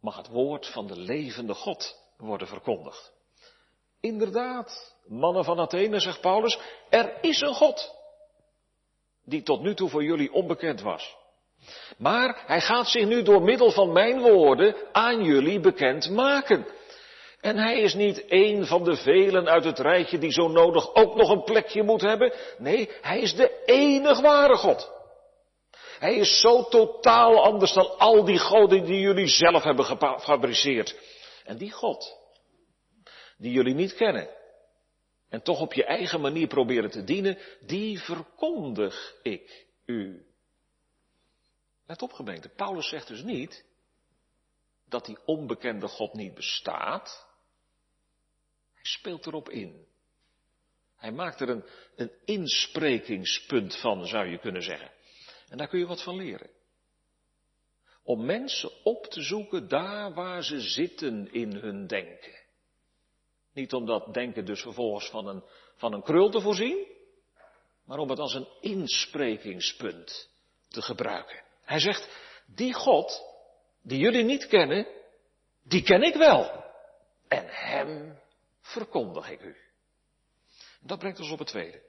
Mag 0.00 0.16
het 0.16 0.28
woord 0.28 0.66
van 0.66 0.86
de 0.86 0.98
levende 0.98 1.54
God 1.54 1.98
worden 2.16 2.48
verkondigd. 2.48 3.12
Inderdaad, 4.00 4.96
mannen 5.06 5.44
van 5.44 5.58
Athene, 5.58 6.00
zegt 6.00 6.20
Paulus, 6.20 6.58
er 6.90 7.22
is 7.22 7.40
een 7.40 7.54
God. 7.54 7.94
Die 9.24 9.42
tot 9.42 9.60
nu 9.60 9.74
toe 9.74 9.88
voor 9.88 10.04
jullie 10.04 10.32
onbekend 10.32 10.80
was. 10.80 11.16
Maar 11.96 12.42
hij 12.46 12.60
gaat 12.60 12.88
zich 12.88 13.06
nu 13.06 13.22
door 13.22 13.42
middel 13.42 13.70
van 13.70 13.92
mijn 13.92 14.20
woorden 14.20 14.76
aan 14.92 15.24
jullie 15.24 15.60
bekend 15.60 16.10
maken. 16.10 16.66
En 17.44 17.56
hij 17.56 17.80
is 17.80 17.94
niet 17.94 18.26
één 18.26 18.66
van 18.66 18.84
de 18.84 18.96
velen 18.96 19.48
uit 19.48 19.64
het 19.64 19.78
rijtje 19.78 20.18
die 20.18 20.32
zo 20.32 20.48
nodig 20.48 20.94
ook 20.94 21.14
nog 21.14 21.28
een 21.30 21.44
plekje 21.44 21.82
moet 21.82 22.00
hebben. 22.00 22.32
Nee, 22.58 22.90
hij 23.00 23.20
is 23.20 23.34
de 23.34 23.62
enig 23.64 24.20
ware 24.20 24.56
God. 24.56 24.92
Hij 25.98 26.14
is 26.14 26.40
zo 26.40 26.64
totaal 26.68 27.44
anders 27.44 27.72
dan 27.72 27.98
al 27.98 28.24
die 28.24 28.38
goden 28.38 28.84
die 28.84 29.00
jullie 29.00 29.26
zelf 29.26 29.62
hebben 29.62 29.84
gefabriceerd. 29.84 30.96
En 31.44 31.56
die 31.56 31.70
God, 31.70 32.16
die 33.36 33.52
jullie 33.52 33.74
niet 33.74 33.94
kennen, 33.94 34.28
en 35.28 35.42
toch 35.42 35.60
op 35.60 35.72
je 35.72 35.84
eigen 35.84 36.20
manier 36.20 36.46
proberen 36.46 36.90
te 36.90 37.04
dienen, 37.04 37.38
die 37.60 38.00
verkondig 38.00 39.14
ik 39.22 39.66
u. 39.86 40.26
Let 41.86 42.02
op 42.02 42.12
gemeente, 42.12 42.48
Paulus 42.48 42.88
zegt 42.88 43.08
dus 43.08 43.22
niet 43.22 43.64
dat 44.88 45.04
die 45.04 45.18
onbekende 45.24 45.88
God 45.88 46.12
niet 46.12 46.34
bestaat. 46.34 47.32
Speelt 48.86 49.26
erop 49.26 49.48
in. 49.48 49.86
Hij 50.96 51.12
maakt 51.12 51.40
er 51.40 51.48
een, 51.48 51.64
een 51.96 52.12
insprekingspunt 52.24 53.76
van, 53.80 54.06
zou 54.06 54.26
je 54.26 54.38
kunnen 54.38 54.62
zeggen. 54.62 54.90
En 55.48 55.58
daar 55.58 55.68
kun 55.68 55.78
je 55.78 55.86
wat 55.86 56.02
van 56.02 56.16
leren. 56.16 56.50
Om 58.02 58.24
mensen 58.24 58.70
op 58.82 59.06
te 59.06 59.22
zoeken 59.22 59.68
daar 59.68 60.14
waar 60.14 60.44
ze 60.44 60.60
zitten 60.60 61.32
in 61.32 61.52
hun 61.52 61.86
denken. 61.86 62.42
Niet 63.52 63.72
om 63.72 63.86
dat 63.86 64.14
denken 64.14 64.44
dus 64.44 64.60
vervolgens 64.60 65.08
van 65.08 65.26
een, 65.26 65.42
van 65.76 65.92
een 65.92 66.02
krul 66.02 66.30
te 66.30 66.40
voorzien, 66.40 66.86
maar 67.84 67.98
om 67.98 68.10
het 68.10 68.18
als 68.18 68.34
een 68.34 68.48
insprekingspunt 68.60 70.30
te 70.68 70.82
gebruiken. 70.82 71.42
Hij 71.62 71.80
zegt, 71.80 72.08
die 72.46 72.72
God, 72.72 73.22
die 73.82 73.98
jullie 73.98 74.24
niet 74.24 74.46
kennen, 74.46 74.86
die 75.62 75.82
ken 75.82 76.02
ik 76.02 76.14
wel. 76.14 76.64
En 77.28 77.46
hem 77.48 78.22
verkondig 78.64 79.30
ik 79.30 79.42
u. 79.42 79.56
Dat 80.80 80.98
brengt 80.98 81.20
ons 81.20 81.30
op 81.30 81.38
het 81.38 81.48
tweede. 81.48 81.82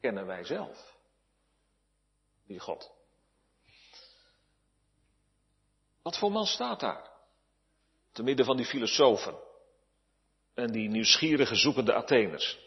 Kennen 0.00 0.26
wij 0.26 0.44
zelf 0.44 0.96
die 2.46 2.60
God? 2.60 2.92
Wat 6.02 6.18
voor 6.18 6.32
man 6.32 6.46
staat 6.46 6.80
daar? 6.80 7.10
Te 8.12 8.22
midden 8.22 8.46
van 8.46 8.56
die 8.56 8.66
filosofen 8.66 9.38
en 10.54 10.72
die 10.72 10.88
nieuwsgierige 10.88 11.54
zoekende 11.54 11.92
Atheners. 11.92 12.58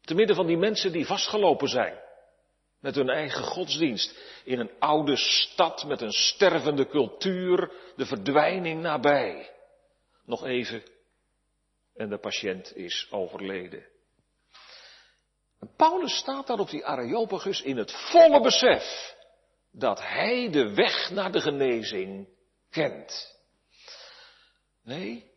Te 0.00 0.14
midden 0.14 0.36
van 0.36 0.46
die 0.46 0.56
mensen 0.56 0.92
die 0.92 1.06
vastgelopen 1.06 1.68
zijn 1.68 2.02
met 2.80 2.94
hun 2.94 3.08
eigen 3.08 3.44
godsdienst 3.44 4.18
in 4.44 4.58
een 4.58 4.70
oude 4.78 5.16
stad 5.16 5.84
met 5.84 6.00
een 6.00 6.12
stervende 6.12 6.88
cultuur, 6.88 7.72
de 7.96 8.06
verdwijning 8.06 8.82
nabij. 8.82 9.50
Nog 10.24 10.44
even 10.44 10.82
en 11.96 12.08
de 12.08 12.18
patiënt 12.18 12.76
is 12.76 13.08
overleden. 13.10 13.86
Paulus 15.76 16.16
staat 16.16 16.46
daar 16.46 16.58
op 16.58 16.70
die 16.70 16.86
Areopagus 16.86 17.62
in 17.62 17.76
het 17.76 17.92
volle 17.92 18.40
besef 18.40 19.14
dat 19.72 20.02
hij 20.02 20.50
de 20.50 20.74
weg 20.74 21.10
naar 21.10 21.32
de 21.32 21.40
genezing 21.40 22.28
kent. 22.70 23.38
Nee, 24.82 25.32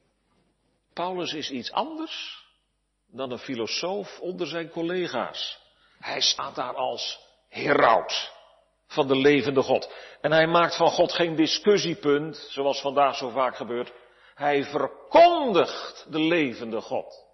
Paulus 0.94 1.34
is 1.34 1.52
iets 1.52 1.72
anders 1.72 2.46
dan 3.08 3.32
een 3.32 3.40
filosoof 3.40 4.20
onder 4.20 4.48
zijn 4.48 4.70
collega's. 4.70 5.60
Hij 6.00 6.22
staat 6.22 6.56
daar 6.56 6.76
als 6.76 7.20
heraut 7.50 8.32
van 8.88 9.08
de 9.08 9.16
levende 9.16 9.62
God. 9.62 9.94
En 10.22 10.32
hij 10.32 10.48
maakt 10.48 10.76
van 10.76 10.90
God 10.90 11.12
geen 11.12 11.36
discussiepunt, 11.36 12.48
zoals 12.50 12.82
vandaag 12.82 13.16
zo 13.16 13.30
vaak 13.30 13.56
gebeurt. 13.56 13.94
Hij 14.38 14.64
verkondigt 14.64 16.06
de 16.10 16.20
levende 16.20 16.82
God. 16.82 17.26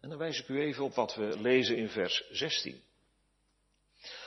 En 0.00 0.08
dan 0.08 0.18
wijs 0.18 0.40
ik 0.40 0.48
u 0.48 0.60
even 0.60 0.84
op 0.84 0.94
wat 0.94 1.14
we 1.14 1.40
lezen 1.40 1.76
in 1.76 1.88
vers 1.88 2.24
16. 2.30 2.82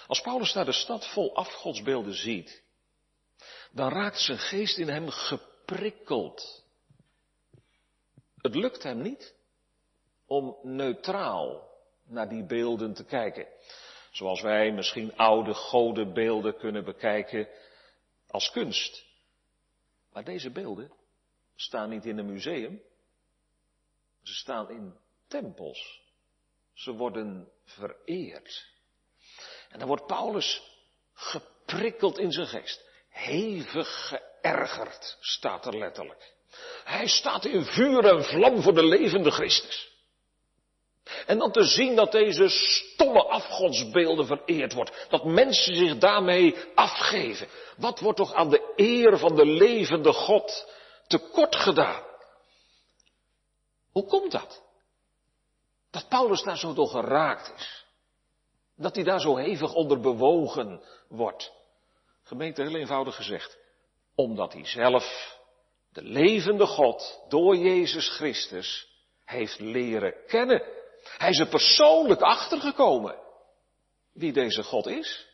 Als 0.08 0.21
Paulus 0.21 0.53
naar 0.53 0.65
de 0.65 0.71
stad 0.71 1.08
vol 1.08 1.36
afgodsbeelden 1.36 2.13
ziet, 2.13 2.63
dan 3.71 3.89
raakt 3.89 4.19
zijn 4.19 4.38
geest 4.38 4.77
in 4.77 4.88
hem 4.88 5.10
geprikkeld. 5.10 6.63
Het 8.38 8.55
lukt 8.55 8.84
hem 8.84 9.01
niet 9.01 9.36
om 10.25 10.58
neutraal 10.62 11.69
naar 12.03 12.29
die 12.29 12.45
beelden 12.45 12.93
te 12.93 13.05
kijken. 13.05 13.47
Zoals 14.12 14.41
wij 14.41 14.71
misschien 14.71 15.17
oude 15.17 15.53
godenbeelden 15.53 16.58
kunnen 16.58 16.84
bekijken 16.84 17.47
als 18.27 18.51
kunst. 18.51 19.04
Maar 20.15 20.23
deze 20.23 20.51
beelden 20.51 20.91
staan 21.56 21.89
niet 21.89 22.06
in 22.06 22.17
een 22.17 22.32
museum. 22.32 22.82
Ze 24.23 24.34
staan 24.34 24.69
in 24.69 24.93
tempels. 25.28 26.01
Ze 26.73 26.91
worden 26.91 27.51
vereerd. 27.65 28.67
En 29.69 29.80
dan 29.80 29.88
wordt 29.88 30.06
Paulus 30.06 30.62
geprikkeld 31.13 32.17
in 32.17 32.32
zijn 32.32 32.47
geest. 32.47 32.84
Hevig 33.10 34.08
geërgerd 34.08 35.17
staat 35.19 35.65
er 35.65 35.78
letterlijk. 35.78 36.34
Hij 36.84 37.08
staat 37.08 37.45
in 37.45 37.63
vuur 37.65 38.06
en 38.06 38.23
vlam 38.23 38.62
voor 38.62 38.73
de 38.73 38.86
levende 38.86 39.32
Christus. 39.32 39.93
En 41.25 41.38
dan 41.38 41.51
te 41.51 41.63
zien 41.63 41.95
dat 41.95 42.12
deze 42.12 42.49
stomme 42.49 43.23
afgodsbeelden 43.23 44.25
vereerd 44.25 44.73
wordt. 44.73 45.06
Dat 45.10 45.23
mensen 45.23 45.75
zich 45.75 45.97
daarmee 45.97 46.56
afgeven. 46.75 47.47
Wat 47.78 47.99
wordt 47.99 48.17
toch 48.17 48.34
aan 48.34 48.49
de 48.49 48.64
eer 48.75 49.17
van 49.17 49.35
de 49.35 49.45
levende 49.45 50.13
God 50.13 50.73
tekort 51.07 51.55
gedaan? 51.55 52.03
Hoe 53.91 54.05
komt 54.05 54.31
dat? 54.31 54.63
Dat 55.91 56.09
Paulus 56.09 56.43
daar 56.43 56.57
zo 56.57 56.73
door 56.73 56.88
geraakt 56.88 57.53
is. 57.57 57.85
Dat 58.75 58.95
hij 58.95 59.03
daar 59.03 59.19
zo 59.19 59.35
hevig 59.35 59.73
onder 59.73 59.99
bewogen 59.99 60.83
wordt. 61.07 61.51
Gemeente 62.23 62.61
heel 62.61 62.75
eenvoudig 62.75 63.15
gezegd. 63.15 63.57
Omdat 64.15 64.53
hij 64.53 64.65
zelf 64.65 65.38
de 65.91 66.01
levende 66.01 66.65
God 66.65 67.23
door 67.29 67.55
Jezus 67.55 68.09
Christus 68.09 68.88
heeft 69.25 69.59
leren 69.59 70.13
kennen. 70.27 70.63
Hij 71.17 71.29
is 71.29 71.39
er 71.39 71.47
persoonlijk 71.47 72.21
achtergekomen 72.21 73.15
wie 74.13 74.33
deze 74.33 74.63
God 74.63 74.88
is. 74.88 75.27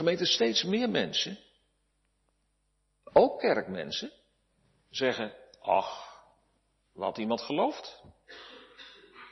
Gemeente, 0.00 0.26
steeds 0.26 0.62
meer 0.64 0.90
mensen, 0.90 1.38
ook 3.12 3.38
kerkmensen, 3.38 4.12
zeggen, 4.90 5.32
ach, 5.60 6.22
wat 6.92 7.18
iemand 7.18 7.40
gelooft, 7.40 8.02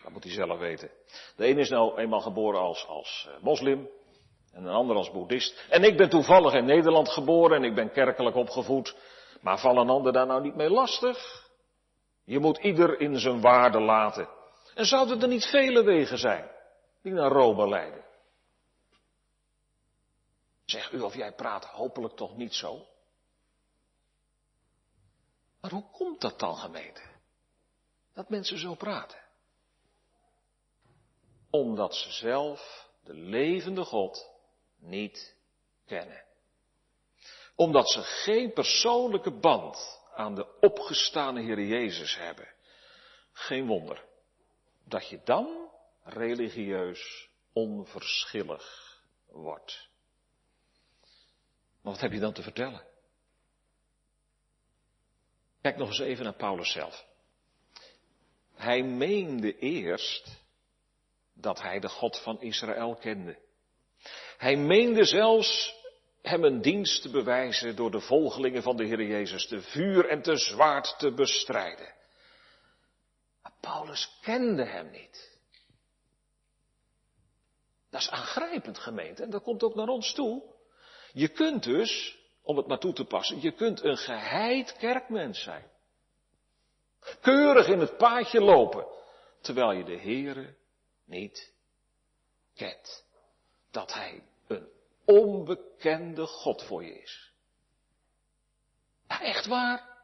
dat 0.02 0.12
moet 0.12 0.24
hij 0.24 0.32
zelf 0.32 0.58
weten. 0.58 0.90
De 1.36 1.48
een 1.48 1.58
is 1.58 1.68
nou 1.68 1.98
eenmaal 1.98 2.20
geboren 2.20 2.60
als, 2.60 2.86
als 2.86 3.28
eh, 3.28 3.42
moslim, 3.42 3.88
en 4.52 4.64
een 4.64 4.72
ander 4.72 4.96
als 4.96 5.10
boeddhist. 5.10 5.66
En 5.70 5.82
ik 5.82 5.96
ben 5.96 6.08
toevallig 6.08 6.52
in 6.52 6.64
Nederland 6.64 7.08
geboren 7.08 7.56
en 7.56 7.64
ik 7.64 7.74
ben 7.74 7.92
kerkelijk 7.92 8.36
opgevoed. 8.36 8.96
Maar 9.40 9.58
val 9.58 9.76
een 9.76 9.90
ander 9.90 10.12
daar 10.12 10.26
nou 10.26 10.42
niet 10.42 10.56
mee 10.56 10.70
lastig? 10.70 11.48
Je 12.24 12.38
moet 12.38 12.58
ieder 12.58 13.00
in 13.00 13.18
zijn 13.18 13.40
waarde 13.40 13.80
laten. 13.80 14.28
En 14.74 14.84
zouden 14.84 15.22
er 15.22 15.28
niet 15.28 15.46
vele 15.46 15.82
wegen 15.82 16.18
zijn 16.18 16.50
die 17.02 17.12
naar 17.12 17.30
Rome 17.30 17.68
leiden? 17.68 18.06
Zeg 20.70 20.92
u 20.92 21.00
of 21.00 21.14
jij 21.14 21.32
praat 21.32 21.64
hopelijk 21.64 22.14
toch 22.14 22.36
niet 22.36 22.54
zo? 22.54 22.86
Maar 25.60 25.70
hoe 25.70 25.90
komt 25.90 26.20
dat 26.20 26.38
dan, 26.38 26.56
gemeente? 26.56 27.02
Dat 28.14 28.28
mensen 28.28 28.58
zo 28.58 28.74
praten? 28.74 29.22
Omdat 31.50 31.94
ze 31.94 32.12
zelf 32.12 32.90
de 33.04 33.14
levende 33.14 33.84
God 33.84 34.30
niet 34.76 35.36
kennen. 35.86 36.24
Omdat 37.54 37.90
ze 37.90 38.02
geen 38.02 38.52
persoonlijke 38.52 39.38
band 39.38 40.00
aan 40.14 40.34
de 40.34 40.58
opgestane 40.60 41.40
Heer 41.40 41.60
Jezus 41.60 42.16
hebben. 42.16 42.48
Geen 43.32 43.66
wonder 43.66 44.04
dat 44.84 45.08
je 45.08 45.20
dan 45.24 45.70
religieus 46.02 47.30
onverschillig 47.52 48.96
wordt. 49.26 49.88
Maar 51.82 51.92
wat 51.92 52.00
heb 52.00 52.12
je 52.12 52.20
dan 52.20 52.32
te 52.32 52.42
vertellen? 52.42 52.86
Kijk 55.60 55.76
nog 55.76 55.88
eens 55.88 55.98
even 55.98 56.24
naar 56.24 56.36
Paulus 56.36 56.72
zelf. 56.72 57.06
Hij 58.54 58.82
meende 58.82 59.58
eerst 59.58 60.40
dat 61.34 61.60
hij 61.60 61.80
de 61.80 61.88
God 61.88 62.18
van 62.18 62.40
Israël 62.40 62.94
kende. 62.94 63.38
Hij 64.36 64.56
meende 64.56 65.04
zelfs 65.04 65.76
hem 66.22 66.44
een 66.44 66.60
dienst 66.60 67.02
te 67.02 67.10
bewijzen 67.10 67.76
door 67.76 67.90
de 67.90 68.00
volgelingen 68.00 68.62
van 68.62 68.76
de 68.76 68.84
Heer 68.84 69.02
Jezus 69.02 69.46
te 69.46 69.62
vuur 69.62 70.08
en 70.08 70.22
te 70.22 70.36
zwaard 70.36 70.98
te 70.98 71.12
bestrijden. 71.12 71.94
Maar 73.42 73.52
Paulus 73.60 74.18
kende 74.20 74.64
hem 74.64 74.90
niet. 74.90 75.38
Dat 77.90 78.00
is 78.00 78.10
aangrijpend 78.10 78.78
gemeente 78.78 79.22
en 79.22 79.30
dat 79.30 79.42
komt 79.42 79.62
ook 79.62 79.74
naar 79.74 79.88
ons 79.88 80.12
toe. 80.12 80.42
Je 81.18 81.28
kunt 81.28 81.62
dus, 81.62 82.18
om 82.42 82.56
het 82.56 82.66
maar 82.66 82.78
toe 82.78 82.92
te 82.92 83.04
passen, 83.04 83.40
je 83.40 83.52
kunt 83.52 83.84
een 83.84 83.96
geheid 83.96 84.76
kerkmens 84.76 85.42
zijn. 85.42 85.70
Keurig 87.20 87.66
in 87.66 87.78
het 87.78 87.96
paadje 87.96 88.40
lopen, 88.40 88.86
terwijl 89.40 89.72
je 89.72 89.84
de 89.84 89.98
Heere 89.98 90.54
niet 91.04 91.52
kent. 92.54 93.04
Dat 93.70 93.92
Hij 93.92 94.22
een 94.46 94.68
onbekende 95.04 96.26
God 96.26 96.62
voor 96.62 96.84
je 96.84 97.00
is. 97.00 97.32
Echt 99.06 99.46
waar. 99.46 99.98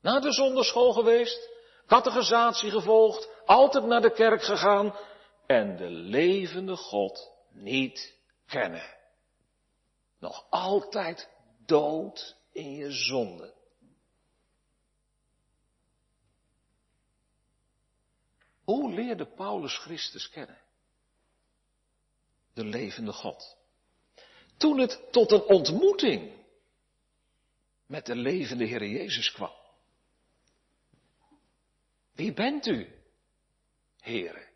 Naar 0.00 0.20
de 0.20 0.32
zonderschool 0.32 0.92
geweest, 0.92 1.50
catechisatie 1.86 2.70
gevolgd, 2.70 3.28
altijd 3.44 3.84
naar 3.84 4.02
de 4.02 4.12
kerk 4.12 4.42
gegaan 4.42 4.96
en 5.46 5.76
de 5.76 5.90
levende 5.90 6.76
God 6.76 7.32
niet 7.50 8.14
kennen. 8.46 8.96
Nog 10.18 10.46
altijd 10.50 11.28
dood 11.66 12.36
in 12.52 12.72
je 12.72 12.92
zonde. 12.92 13.54
Hoe 18.64 18.92
leerde 18.92 19.26
Paulus 19.26 19.78
Christus 19.78 20.28
kennen? 20.28 20.58
De 22.54 22.64
levende 22.64 23.12
God. 23.12 23.56
Toen 24.56 24.78
het 24.78 25.12
tot 25.12 25.32
een 25.32 25.42
ontmoeting 25.42 26.44
met 27.86 28.06
de 28.06 28.16
levende 28.16 28.64
Heer 28.64 28.86
Jezus 28.86 29.32
kwam. 29.32 29.52
Wie 32.12 32.32
bent 32.32 32.66
u, 32.66 33.02
Heere? 33.98 34.48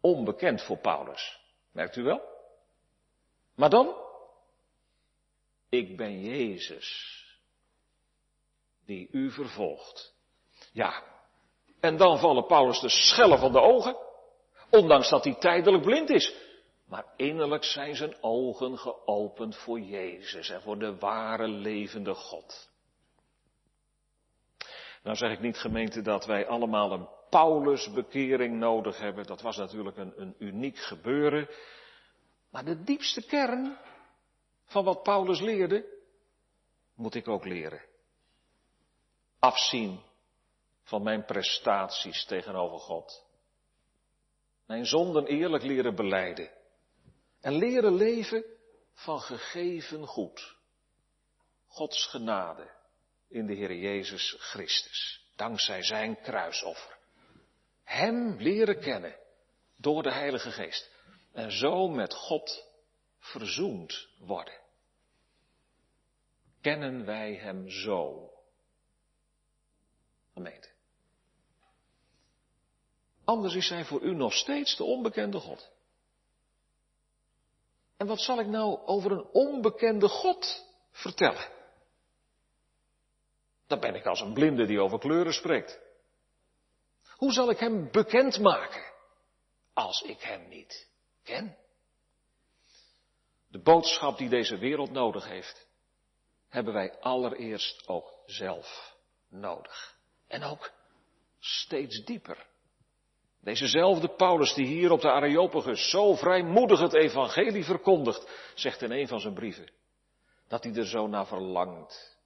Onbekend 0.00 0.62
voor 0.62 0.78
Paulus. 0.78 1.40
Merkt 1.72 1.96
u 1.96 2.02
wel? 2.02 2.31
Maar 3.54 3.70
dan? 3.70 3.96
Ik 5.68 5.96
ben 5.96 6.20
Jezus, 6.20 7.20
die 8.86 9.08
u 9.10 9.30
vervolgt. 9.30 10.14
Ja, 10.72 11.02
en 11.80 11.96
dan 11.96 12.18
vallen 12.18 12.46
Paulus 12.46 12.80
de 12.80 12.88
schellen 12.88 13.38
van 13.38 13.52
de 13.52 13.60
ogen, 13.60 13.96
ondanks 14.70 15.10
dat 15.10 15.24
hij 15.24 15.34
tijdelijk 15.34 15.82
blind 15.84 16.10
is. 16.10 16.34
Maar 16.86 17.04
innerlijk 17.16 17.64
zijn 17.64 17.96
zijn 17.96 18.16
ogen 18.20 18.78
geopend 18.78 19.56
voor 19.56 19.80
Jezus 19.80 20.48
en 20.48 20.62
voor 20.62 20.78
de 20.78 20.98
ware 20.98 21.48
levende 21.48 22.14
God. 22.14 22.70
Nou 25.02 25.16
zeg 25.16 25.32
ik 25.32 25.40
niet 25.40 25.56
gemeente 25.56 26.02
dat 26.02 26.26
wij 26.26 26.46
allemaal 26.46 26.92
een 26.92 27.08
Paulusbekering 27.30 28.58
nodig 28.58 28.98
hebben. 28.98 29.26
Dat 29.26 29.40
was 29.40 29.56
natuurlijk 29.56 29.96
een, 29.96 30.12
een 30.16 30.34
uniek 30.38 30.78
gebeuren. 30.78 31.48
Maar 32.52 32.64
de 32.64 32.82
diepste 32.82 33.22
kern 33.22 33.78
van 34.64 34.84
wat 34.84 35.02
Paulus 35.02 35.40
leerde, 35.40 35.84
moet 36.94 37.14
ik 37.14 37.28
ook 37.28 37.44
leren. 37.44 37.82
Afzien 39.38 40.00
van 40.82 41.02
mijn 41.02 41.24
prestaties 41.24 42.24
tegenover 42.24 42.78
God. 42.78 43.24
Mijn 44.66 44.86
zonden 44.86 45.26
eerlijk 45.26 45.62
leren 45.62 45.94
beleiden. 45.94 46.50
En 47.40 47.52
leren 47.52 47.94
leven 47.94 48.44
van 48.92 49.20
gegeven 49.20 50.06
goed. 50.06 50.56
Gods 51.66 52.06
genade 52.06 52.70
in 53.28 53.46
de 53.46 53.54
Heer 53.54 53.74
Jezus 53.74 54.36
Christus. 54.38 55.26
Dankzij 55.36 55.82
zijn 55.82 56.20
kruisoffer. 56.20 56.98
Hem 57.84 58.36
leren 58.36 58.80
kennen 58.80 59.16
door 59.76 60.02
de 60.02 60.12
Heilige 60.12 60.50
Geest. 60.50 60.91
En 61.32 61.52
zo 61.52 61.88
met 61.88 62.14
God 62.14 62.68
verzoend 63.18 64.08
worden. 64.18 64.60
Kennen 66.60 67.04
wij 67.04 67.34
Hem 67.34 67.70
zo? 67.70 68.30
Gemeente. 70.32 70.70
Anders 73.24 73.54
is 73.54 73.68
Hij 73.68 73.84
voor 73.84 74.00
u 74.00 74.14
nog 74.14 74.32
steeds 74.32 74.76
de 74.76 74.84
onbekende 74.84 75.38
God. 75.38 75.70
En 77.96 78.06
wat 78.06 78.20
zal 78.20 78.40
ik 78.40 78.46
nou 78.46 78.86
over 78.86 79.12
een 79.12 79.28
onbekende 79.32 80.08
God 80.08 80.66
vertellen? 80.90 81.50
Dan 83.66 83.80
ben 83.80 83.94
ik 83.94 84.06
als 84.06 84.20
een 84.20 84.34
blinde 84.34 84.66
die 84.66 84.80
over 84.80 84.98
kleuren 84.98 85.32
spreekt. 85.32 85.80
Hoe 87.16 87.32
zal 87.32 87.50
ik 87.50 87.58
hem 87.58 87.90
bekend 87.90 88.38
maken 88.38 88.92
als 89.72 90.02
ik 90.02 90.20
hem 90.20 90.48
niet 90.48 90.91
ken? 91.22 91.56
De 93.48 93.62
boodschap 93.62 94.18
die 94.18 94.28
deze 94.28 94.58
wereld 94.58 94.90
nodig 94.90 95.28
heeft, 95.28 95.68
hebben 96.48 96.72
wij 96.72 97.00
allereerst 97.00 97.88
ook 97.88 98.22
zelf 98.26 98.96
nodig. 99.28 99.96
En 100.26 100.42
ook 100.42 100.70
steeds 101.38 102.04
dieper. 102.04 102.46
Dezezelfde 103.40 104.08
Paulus 104.08 104.54
die 104.54 104.66
hier 104.66 104.90
op 104.90 105.00
de 105.00 105.10
Areopagus 105.10 105.90
zo 105.90 106.14
vrijmoedig 106.14 106.80
het 106.80 106.94
evangelie 106.94 107.64
verkondigt, 107.64 108.52
zegt 108.54 108.82
in 108.82 108.90
een 108.90 109.08
van 109.08 109.20
zijn 109.20 109.34
brieven, 109.34 109.70
dat 110.48 110.64
hij 110.64 110.74
er 110.74 110.86
zo 110.86 111.06
naar 111.06 111.26
verlangt 111.26 112.18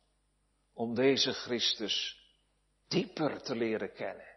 om 0.74 0.94
deze 0.94 1.32
Christus 1.32 2.24
dieper 2.88 3.42
te 3.42 3.54
leren 3.54 3.92
kennen 3.92 4.36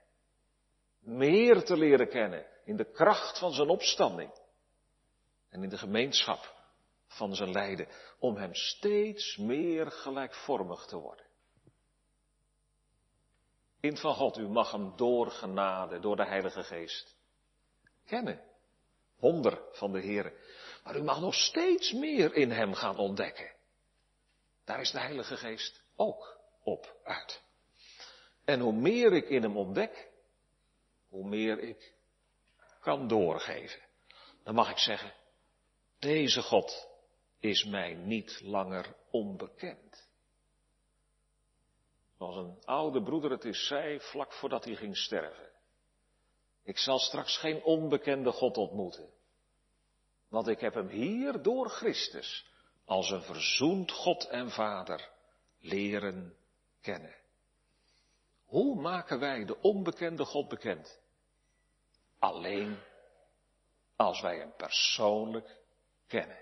meer 0.99 1.63
te 1.63 1.77
leren 1.77 2.09
kennen 2.09 2.45
in 2.65 2.75
de 2.75 2.91
kracht 2.91 3.39
van 3.39 3.51
zijn 3.51 3.69
opstanding 3.69 4.31
en 5.49 5.63
in 5.63 5.69
de 5.69 5.77
gemeenschap 5.77 6.57
van 7.07 7.35
zijn 7.35 7.51
lijden, 7.51 7.87
om 8.19 8.35
hem 8.35 8.53
steeds 8.53 9.37
meer 9.37 9.91
gelijkvormig 9.91 10.85
te 10.85 10.97
worden. 10.97 11.25
Kind 13.79 13.99
van 13.99 14.13
God, 14.13 14.37
u 14.37 14.47
mag 14.47 14.71
hem 14.71 14.95
door 14.95 15.31
genade, 15.31 15.99
door 15.99 16.15
de 16.15 16.25
Heilige 16.25 16.63
Geest 16.63 17.15
kennen. 18.05 18.43
Wonder 19.19 19.61
van 19.71 19.91
de 19.91 19.99
Heer. 19.99 20.33
Maar 20.83 20.97
u 20.97 21.03
mag 21.03 21.19
nog 21.19 21.33
steeds 21.33 21.91
meer 21.91 22.33
in 22.33 22.51
hem 22.51 22.73
gaan 22.73 22.97
ontdekken. 22.97 23.51
Daar 24.65 24.81
is 24.81 24.91
de 24.91 24.99
Heilige 24.99 25.37
Geest 25.37 25.83
ook 25.95 26.39
op 26.63 26.95
uit. 27.03 27.41
En 28.45 28.59
hoe 28.59 28.73
meer 28.73 29.13
ik 29.13 29.29
in 29.29 29.41
hem 29.41 29.57
ontdek, 29.57 30.11
hoe 31.09 31.27
meer 31.27 31.59
ik 31.59 31.93
kan 32.79 33.07
doorgeven. 33.07 33.81
Dan 34.43 34.55
mag 34.55 34.69
ik 34.69 34.77
zeggen, 34.77 35.13
deze 35.99 36.41
God 36.41 36.87
is 37.39 37.63
mij 37.63 37.93
niet 37.93 38.41
langer 38.41 38.95
onbekend. 39.11 40.07
Zoals 42.17 42.35
een 42.35 42.57
oude 42.65 43.03
broeder 43.03 43.31
het 43.31 43.45
is 43.45 43.67
zei 43.67 43.99
vlak 43.99 44.33
voordat 44.33 44.65
hij 44.65 44.75
ging 44.75 44.97
sterven. 44.97 45.49
Ik 46.63 46.77
zal 46.77 46.99
straks 46.99 47.37
geen 47.37 47.63
onbekende 47.63 48.31
God 48.31 48.57
ontmoeten. 48.57 49.09
Want 50.29 50.47
ik 50.47 50.59
heb 50.59 50.73
hem 50.73 50.87
hier 50.87 51.41
door 51.41 51.69
Christus 51.69 52.45
als 52.85 53.09
een 53.09 53.21
verzoend 53.21 53.91
God 53.91 54.27
en 54.27 54.51
Vader 54.51 55.09
leren 55.59 56.37
kennen. 56.81 57.15
Hoe 58.45 58.81
maken 58.81 59.19
wij 59.19 59.45
de 59.45 59.61
onbekende 59.61 60.25
God 60.25 60.47
bekend? 60.47 60.99
Alleen 62.19 62.79
als 63.95 64.21
wij 64.21 64.37
hem 64.37 64.53
persoonlijk 64.57 65.58
kennen. 66.09 66.37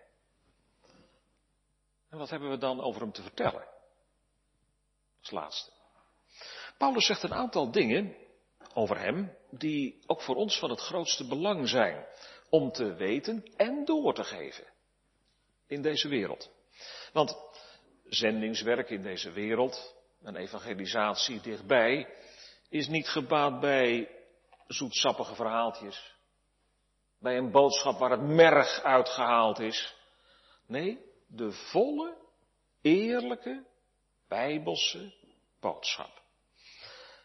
En 2.09 2.17
wat 2.17 2.29
hebben 2.29 2.49
we 2.49 2.57
dan 2.57 2.81
over 2.81 3.01
hem 3.01 3.11
te 3.11 3.21
vertellen? 3.21 3.67
Als 5.19 5.31
laatste. 5.31 5.71
Paulus 6.77 7.05
zegt 7.05 7.23
een 7.23 7.33
aantal 7.33 7.71
dingen 7.71 8.15
over 8.73 8.99
hem 8.99 9.37
die 9.49 10.03
ook 10.05 10.21
voor 10.21 10.35
ons 10.35 10.59
van 10.59 10.69
het 10.69 10.79
grootste 10.79 11.27
belang 11.27 11.69
zijn 11.69 12.05
om 12.49 12.71
te 12.71 12.93
weten 12.93 13.45
en 13.55 13.85
door 13.85 14.13
te 14.13 14.23
geven 14.23 14.65
in 15.67 15.81
deze 15.81 16.07
wereld. 16.07 16.51
Want 17.13 17.37
zendingswerk 18.03 18.89
in 18.89 19.01
deze 19.01 19.31
wereld, 19.31 19.95
een 20.21 20.35
evangelisatie 20.35 21.41
dichtbij, 21.41 22.13
is 22.69 22.87
niet 22.87 23.07
gebaat 23.07 23.59
bij 23.59 24.09
zoetsappige 24.67 25.35
verhaaltjes, 25.35 26.16
bij 27.19 27.37
een 27.37 27.51
boodschap 27.51 27.99
waar 27.99 28.11
het 28.11 28.27
merg 28.27 28.81
uitgehaald 28.81 29.59
is. 29.59 29.95
Nee, 30.67 30.99
de 31.27 31.51
volle, 31.51 32.17
eerlijke, 32.81 33.65
bijbelse 34.27 35.13
boodschap. 35.59 36.21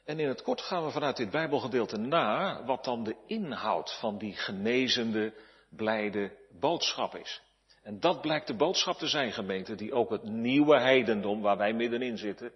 En 0.05 0.19
in 0.19 0.29
het 0.29 0.43
kort 0.43 0.61
gaan 0.61 0.85
we 0.85 0.91
vanuit 0.91 1.17
dit 1.17 1.31
Bijbelgedeelte 1.31 1.97
na 1.97 2.65
wat 2.65 2.85
dan 2.85 3.05
de 3.05 3.17
inhoud 3.27 3.99
van 3.99 4.19
die 4.19 4.37
genezende, 4.37 5.35
blijde 5.71 6.37
boodschap 6.61 7.15
is. 7.15 7.43
En 7.83 8.01
dat 8.01 8.21
blijkt 8.21 8.47
de 8.47 8.57
boodschap 8.57 8.97
te 8.97 9.07
zijn, 9.07 9.33
gemeente, 9.33 9.75
die 9.75 9.93
ook 9.93 10.11
het 10.11 10.23
nieuwe 10.23 10.79
heidendom 10.79 11.41
waar 11.41 11.57
wij 11.57 11.73
middenin 11.73 12.19
zitten, 12.19 12.53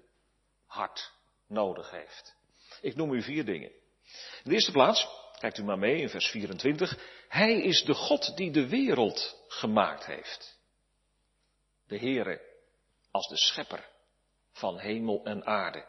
hard 0.66 1.12
nodig 1.49 1.90
heeft. 1.90 2.37
Ik 2.81 2.96
noem 2.96 3.12
u 3.12 3.22
vier 3.22 3.44
dingen. 3.44 3.70
In 4.42 4.42
de 4.44 4.53
eerste 4.53 4.72
plaats, 4.72 5.09
kijkt 5.38 5.59
u 5.59 5.64
maar 5.64 5.79
mee 5.79 6.01
in 6.01 6.09
vers 6.09 6.27
24, 6.31 6.99
Hij 7.29 7.61
is 7.61 7.85
de 7.85 7.94
God 7.94 8.37
die 8.37 8.51
de 8.51 8.68
wereld 8.68 9.44
gemaakt 9.49 10.07
heeft. 10.07 10.59
De 11.87 11.99
Heere 11.99 12.40
als 13.11 13.29
de 13.29 13.37
schepper 13.37 13.88
van 14.53 14.79
hemel 14.79 15.25
en 15.25 15.46
aarde. 15.46 15.85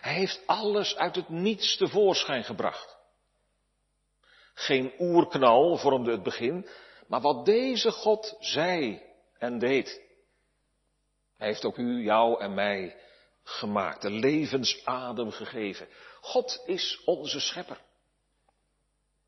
Hij 0.00 0.14
heeft 0.14 0.42
alles 0.46 0.96
uit 0.96 1.14
het 1.14 1.28
niets 1.28 1.76
tevoorschijn 1.76 2.44
gebracht. 2.44 2.98
Geen 4.54 4.92
oerknal 4.98 5.76
vormde 5.76 6.10
het 6.10 6.22
begin, 6.22 6.68
maar 7.06 7.20
wat 7.20 7.44
deze 7.44 7.90
God 7.90 8.36
zei 8.40 9.02
en 9.38 9.58
deed. 9.58 10.00
Hij 11.36 11.48
heeft 11.48 11.64
ook 11.64 11.76
u, 11.76 12.02
jou 12.02 12.40
en 12.40 12.54
mij 12.54 12.96
gemaakt, 13.42 14.02
de 14.02 14.10
levensadem 14.10 15.30
gegeven. 15.30 15.88
God 16.20 16.62
is 16.66 17.02
onze 17.04 17.40
schepper. 17.40 17.80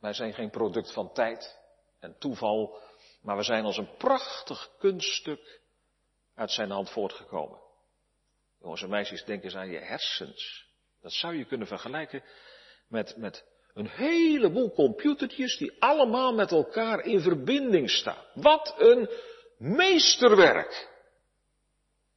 Wij 0.02 0.12
zijn 0.12 0.34
geen 0.34 0.50
product 0.50 0.92
van 0.92 1.12
tijd 1.12 1.58
en 2.00 2.18
toeval, 2.18 2.78
maar 3.20 3.36
we 3.36 3.42
zijn 3.42 3.64
als 3.64 3.76
een 3.76 3.96
prachtig 3.96 4.70
kunststuk 4.78 5.60
uit 6.34 6.50
zijn 6.50 6.70
hand 6.70 6.90
voortgekomen. 6.90 7.58
Jongens 8.60 8.82
en 8.82 8.88
meisjes, 8.88 9.24
denk 9.24 9.44
eens 9.44 9.56
aan 9.56 9.70
je 9.70 9.78
hersens. 9.78 10.66
Dat 11.00 11.12
zou 11.12 11.36
je 11.36 11.44
kunnen 11.44 11.66
vergelijken 11.66 12.22
met, 12.88 13.16
met 13.16 13.44
een 13.74 13.88
heleboel 13.88 14.72
computertjes 14.72 15.56
die 15.56 15.76
allemaal 15.78 16.34
met 16.34 16.50
elkaar 16.50 17.00
in 17.00 17.20
verbinding 17.20 17.90
staan. 17.90 18.24
Wat 18.34 18.74
een 18.78 19.10
meesterwerk! 19.58 20.90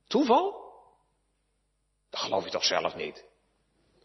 Toeval? 0.07 0.73
Dat 2.09 2.19
geloof 2.19 2.43
je 2.43 2.51
toch 2.51 2.65
zelf 2.65 2.95
niet? 2.95 3.25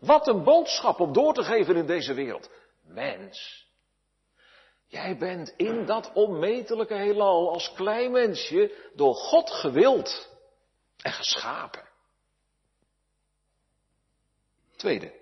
Wat 0.01 0.29
een 0.29 0.45
boodschap 0.45 1.01
om 1.01 1.13
door 1.13 1.35
te 1.35 1.43
geven 1.43 1.77
in 1.77 1.87
deze 1.87 2.15
wereld. 2.15 2.51
Mens, 2.83 3.69
jij 4.91 5.17
bent 5.17 5.55
in 5.57 5.87
dat 5.87 6.13
onmetelijke 6.13 6.95
heelal 6.95 7.53
als 7.53 7.73
klein 7.73 8.13
mensje 8.13 8.91
door 8.95 9.15
God 9.15 9.51
gewild 9.51 10.29
en 11.03 11.13
geschapen. 11.13 11.89
Tweede. 14.77 15.19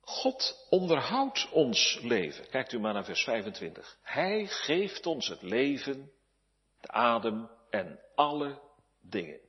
God 0.00 0.66
onderhoudt 0.70 1.48
ons 1.50 1.98
leven. 2.02 2.48
Kijkt 2.48 2.72
u 2.72 2.78
maar 2.78 2.92
naar 2.92 3.04
vers 3.04 3.24
25. 3.24 3.98
Hij 4.02 4.46
geeft 4.46 5.06
ons 5.06 5.28
het 5.28 5.42
leven, 5.42 6.12
de 6.80 6.88
adem 6.88 7.50
en 7.70 8.00
alle 8.14 8.60
dingen. 9.00 9.40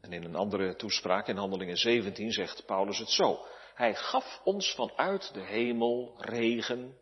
En 0.00 0.12
in 0.12 0.24
een 0.24 0.36
andere 0.36 0.76
toespraak 0.76 1.28
in 1.28 1.36
Handelingen 1.36 1.76
17 1.76 2.32
zegt 2.32 2.66
Paulus 2.66 2.98
het 2.98 3.10
zo. 3.10 3.46
Hij 3.74 3.94
gaf 3.94 4.40
ons 4.44 4.74
vanuit 4.74 5.34
de 5.34 5.40
hemel 5.40 6.14
regen 6.18 6.98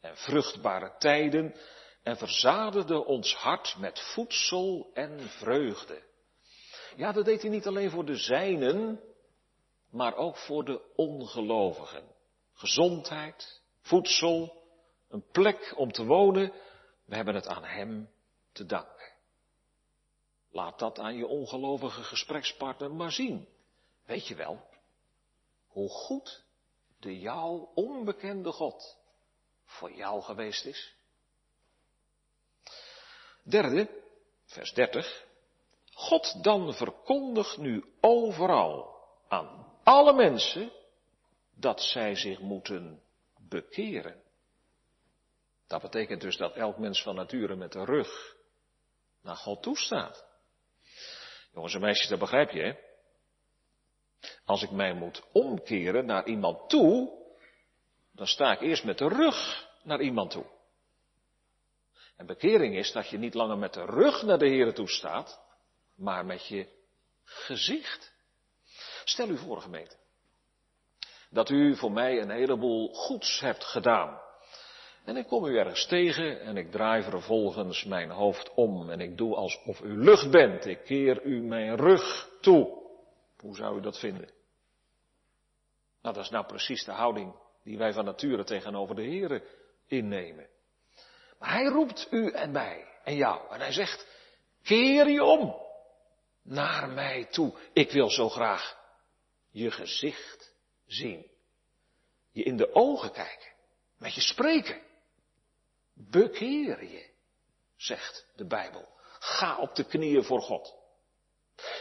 en 0.00 0.16
vruchtbare 0.16 0.94
tijden 0.98 1.54
en 2.02 2.16
verzadigde 2.16 3.04
ons 3.04 3.34
hart 3.34 3.76
met 3.78 4.00
voedsel 4.00 4.90
en 4.94 5.20
vreugde. 5.20 6.02
Ja, 6.96 7.12
dat 7.12 7.24
deed 7.24 7.42
hij 7.42 7.50
niet 7.50 7.66
alleen 7.66 7.90
voor 7.90 8.04
de 8.04 8.16
zijnen, 8.16 9.00
maar 9.90 10.16
ook 10.16 10.36
voor 10.36 10.64
de 10.64 10.92
ongelovigen. 10.94 12.04
Gezondheid, 12.52 13.62
voedsel, 13.80 14.62
een 15.08 15.24
plek 15.32 15.74
om 15.76 15.92
te 15.92 16.04
wonen, 16.04 16.52
we 17.04 17.14
hebben 17.14 17.34
het 17.34 17.46
aan 17.46 17.64
Hem 17.64 18.10
te 18.52 18.66
danken. 18.66 19.12
Laat 20.50 20.78
dat 20.78 20.98
aan 20.98 21.16
je 21.16 21.26
ongelovige 21.26 22.02
gesprekspartner 22.02 22.94
maar 22.94 23.12
zien. 23.12 23.48
Weet 24.04 24.26
je 24.26 24.34
wel, 24.34 24.66
hoe 25.74 25.88
goed 25.88 26.44
de 26.98 27.18
jou 27.18 27.68
onbekende 27.74 28.52
God 28.52 28.98
voor 29.64 29.92
jou 29.92 30.22
geweest 30.22 30.64
is? 30.64 30.94
Derde, 33.42 34.02
vers 34.44 34.72
30. 34.72 35.24
God 35.92 36.42
dan 36.42 36.74
verkondigt 36.74 37.56
nu 37.56 37.84
overal 38.00 38.96
aan 39.28 39.66
alle 39.82 40.12
mensen 40.12 40.72
dat 41.54 41.80
zij 41.82 42.14
zich 42.14 42.38
moeten 42.38 43.02
bekeren. 43.48 44.22
Dat 45.66 45.82
betekent 45.82 46.20
dus 46.20 46.36
dat 46.36 46.54
elk 46.54 46.78
mens 46.78 47.02
van 47.02 47.14
nature 47.14 47.56
met 47.56 47.72
de 47.72 47.84
rug 47.84 48.36
naar 49.22 49.36
God 49.36 49.62
toestaat. 49.62 50.26
Jongens 51.52 51.74
en 51.74 51.80
meisjes, 51.80 52.08
dat 52.08 52.18
begrijp 52.18 52.50
je, 52.50 52.62
hè? 52.62 52.93
Als 54.44 54.62
ik 54.62 54.70
mij 54.70 54.92
moet 54.94 55.22
omkeren 55.32 56.06
naar 56.06 56.26
iemand 56.26 56.68
toe, 56.68 57.22
dan 58.12 58.26
sta 58.26 58.52
ik 58.52 58.60
eerst 58.60 58.84
met 58.84 58.98
de 58.98 59.08
rug 59.08 59.68
naar 59.82 60.00
iemand 60.00 60.30
toe. 60.30 60.44
En 62.16 62.26
bekering 62.26 62.76
is 62.76 62.92
dat 62.92 63.08
je 63.08 63.18
niet 63.18 63.34
langer 63.34 63.58
met 63.58 63.74
de 63.74 63.84
rug 63.84 64.22
naar 64.22 64.38
de 64.38 64.48
Heer 64.48 64.74
toe 64.74 64.88
staat, 64.88 65.40
maar 65.96 66.26
met 66.26 66.46
je 66.46 66.68
gezicht. 67.24 68.12
Stel 69.04 69.28
u 69.28 69.36
voor, 69.36 69.60
gemeente, 69.60 69.96
dat 71.30 71.50
u 71.50 71.76
voor 71.76 71.92
mij 71.92 72.20
een 72.20 72.30
heleboel 72.30 72.94
goeds 72.94 73.40
hebt 73.40 73.64
gedaan. 73.64 74.22
En 75.04 75.16
ik 75.16 75.26
kom 75.26 75.44
u 75.44 75.58
ergens 75.58 75.86
tegen 75.86 76.40
en 76.40 76.56
ik 76.56 76.70
draai 76.70 77.02
vervolgens 77.02 77.84
mijn 77.84 78.10
hoofd 78.10 78.54
om 78.54 78.90
en 78.90 79.00
ik 79.00 79.16
doe 79.16 79.34
alsof 79.34 79.80
u 79.80 79.98
lucht 79.98 80.30
bent. 80.30 80.66
Ik 80.66 80.84
keer 80.84 81.22
u 81.22 81.42
mijn 81.42 81.76
rug 81.76 82.30
toe. 82.40 82.83
Hoe 83.44 83.56
zou 83.56 83.78
u 83.78 83.80
dat 83.80 83.98
vinden? 83.98 84.30
Nou, 86.02 86.14
dat 86.14 86.24
is 86.24 86.30
nou 86.30 86.46
precies 86.46 86.84
de 86.84 86.92
houding 86.92 87.34
die 87.62 87.78
wij 87.78 87.92
van 87.92 88.04
nature 88.04 88.44
tegenover 88.44 88.94
de 88.94 89.02
Heeren 89.02 89.42
innemen. 89.86 90.48
Maar 91.38 91.52
hij 91.52 91.64
roept 91.64 92.06
u 92.10 92.30
en 92.30 92.50
mij 92.50 92.88
en 93.04 93.16
jou 93.16 93.52
en 93.52 93.60
hij 93.60 93.72
zegt, 93.72 94.06
keer 94.62 95.08
je 95.08 95.24
om 95.24 95.54
naar 96.42 96.88
mij 96.88 97.24
toe. 97.24 97.54
Ik 97.72 97.90
wil 97.90 98.10
zo 98.10 98.28
graag 98.28 98.78
je 99.50 99.70
gezicht 99.70 100.54
zien. 100.86 101.30
Je 102.30 102.42
in 102.42 102.56
de 102.56 102.74
ogen 102.74 103.12
kijken. 103.12 103.52
Met 103.98 104.14
je 104.14 104.20
spreken. 104.20 104.82
Bekeer 105.94 106.84
je, 106.84 107.10
zegt 107.76 108.26
de 108.36 108.46
Bijbel. 108.46 108.88
Ga 109.18 109.58
op 109.58 109.74
de 109.74 109.84
knieën 109.84 110.24
voor 110.24 110.40
God. 110.40 110.83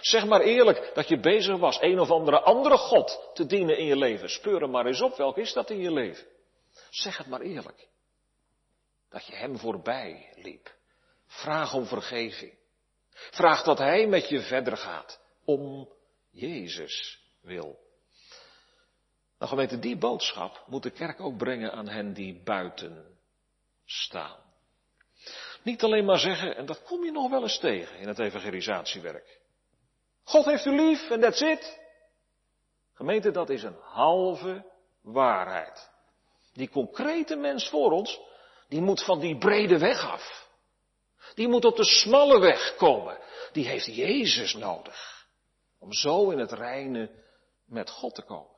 Zeg 0.01 0.25
maar 0.25 0.41
eerlijk 0.41 0.91
dat 0.93 1.07
je 1.07 1.19
bezig 1.19 1.57
was 1.57 1.81
een 1.81 1.99
of 1.99 2.11
andere 2.11 2.39
andere 2.39 2.77
God 2.77 3.31
te 3.33 3.45
dienen 3.45 3.77
in 3.77 3.85
je 3.85 3.95
leven. 3.95 4.29
Speur 4.29 4.61
hem 4.61 4.69
maar 4.69 4.85
eens 4.85 5.01
op, 5.01 5.15
welk 5.15 5.37
is 5.37 5.53
dat 5.53 5.69
in 5.69 5.79
je 5.79 5.91
leven? 5.91 6.27
Zeg 6.89 7.17
het 7.17 7.27
maar 7.27 7.41
eerlijk. 7.41 7.87
Dat 9.09 9.25
je 9.25 9.35
hem 9.35 9.57
voorbij 9.57 10.33
liep. 10.35 10.75
Vraag 11.27 11.73
om 11.73 11.85
vergeving. 11.85 12.57
Vraag 13.13 13.63
dat 13.63 13.77
hij 13.77 14.07
met 14.07 14.29
je 14.29 14.41
verder 14.41 14.77
gaat. 14.77 15.19
Om 15.45 15.89
Jezus 16.31 17.19
wil. 17.41 17.79
Nou 19.37 19.51
gemeente, 19.51 19.79
die 19.79 19.97
boodschap 19.97 20.63
moet 20.67 20.83
de 20.83 20.91
kerk 20.91 21.19
ook 21.19 21.37
brengen 21.37 21.71
aan 21.71 21.87
hen 21.87 22.13
die 22.13 22.41
buiten 22.43 23.17
staan. 23.85 24.39
Niet 25.63 25.83
alleen 25.83 26.05
maar 26.05 26.19
zeggen, 26.19 26.55
en 26.55 26.65
dat 26.65 26.83
kom 26.83 27.03
je 27.03 27.11
nog 27.11 27.29
wel 27.29 27.41
eens 27.41 27.59
tegen 27.59 27.97
in 27.97 28.07
het 28.07 28.19
evangelisatiewerk. 28.19 29.41
God 30.23 30.45
heeft 30.45 30.65
u 30.65 30.75
lief 30.75 31.09
en 31.09 31.21
that's 31.21 31.41
it. 31.41 31.79
Gemeente, 32.93 33.31
dat 33.31 33.49
is 33.49 33.63
een 33.63 33.77
halve 33.81 34.71
waarheid. 35.01 35.91
Die 36.53 36.69
concrete 36.69 37.35
mens 37.35 37.69
voor 37.69 37.91
ons, 37.91 38.19
die 38.67 38.81
moet 38.81 39.03
van 39.03 39.19
die 39.19 39.37
brede 39.37 39.77
weg 39.77 40.11
af. 40.11 40.47
Die 41.35 41.47
moet 41.47 41.65
op 41.65 41.75
de 41.75 41.85
smalle 41.85 42.39
weg 42.39 42.75
komen. 42.75 43.19
Die 43.51 43.67
heeft 43.67 43.95
Jezus 43.95 44.53
nodig. 44.53 45.27
Om 45.79 45.93
zo 45.93 46.29
in 46.29 46.39
het 46.39 46.51
reine 46.51 47.09
met 47.65 47.89
God 47.89 48.15
te 48.15 48.21
komen. 48.21 48.51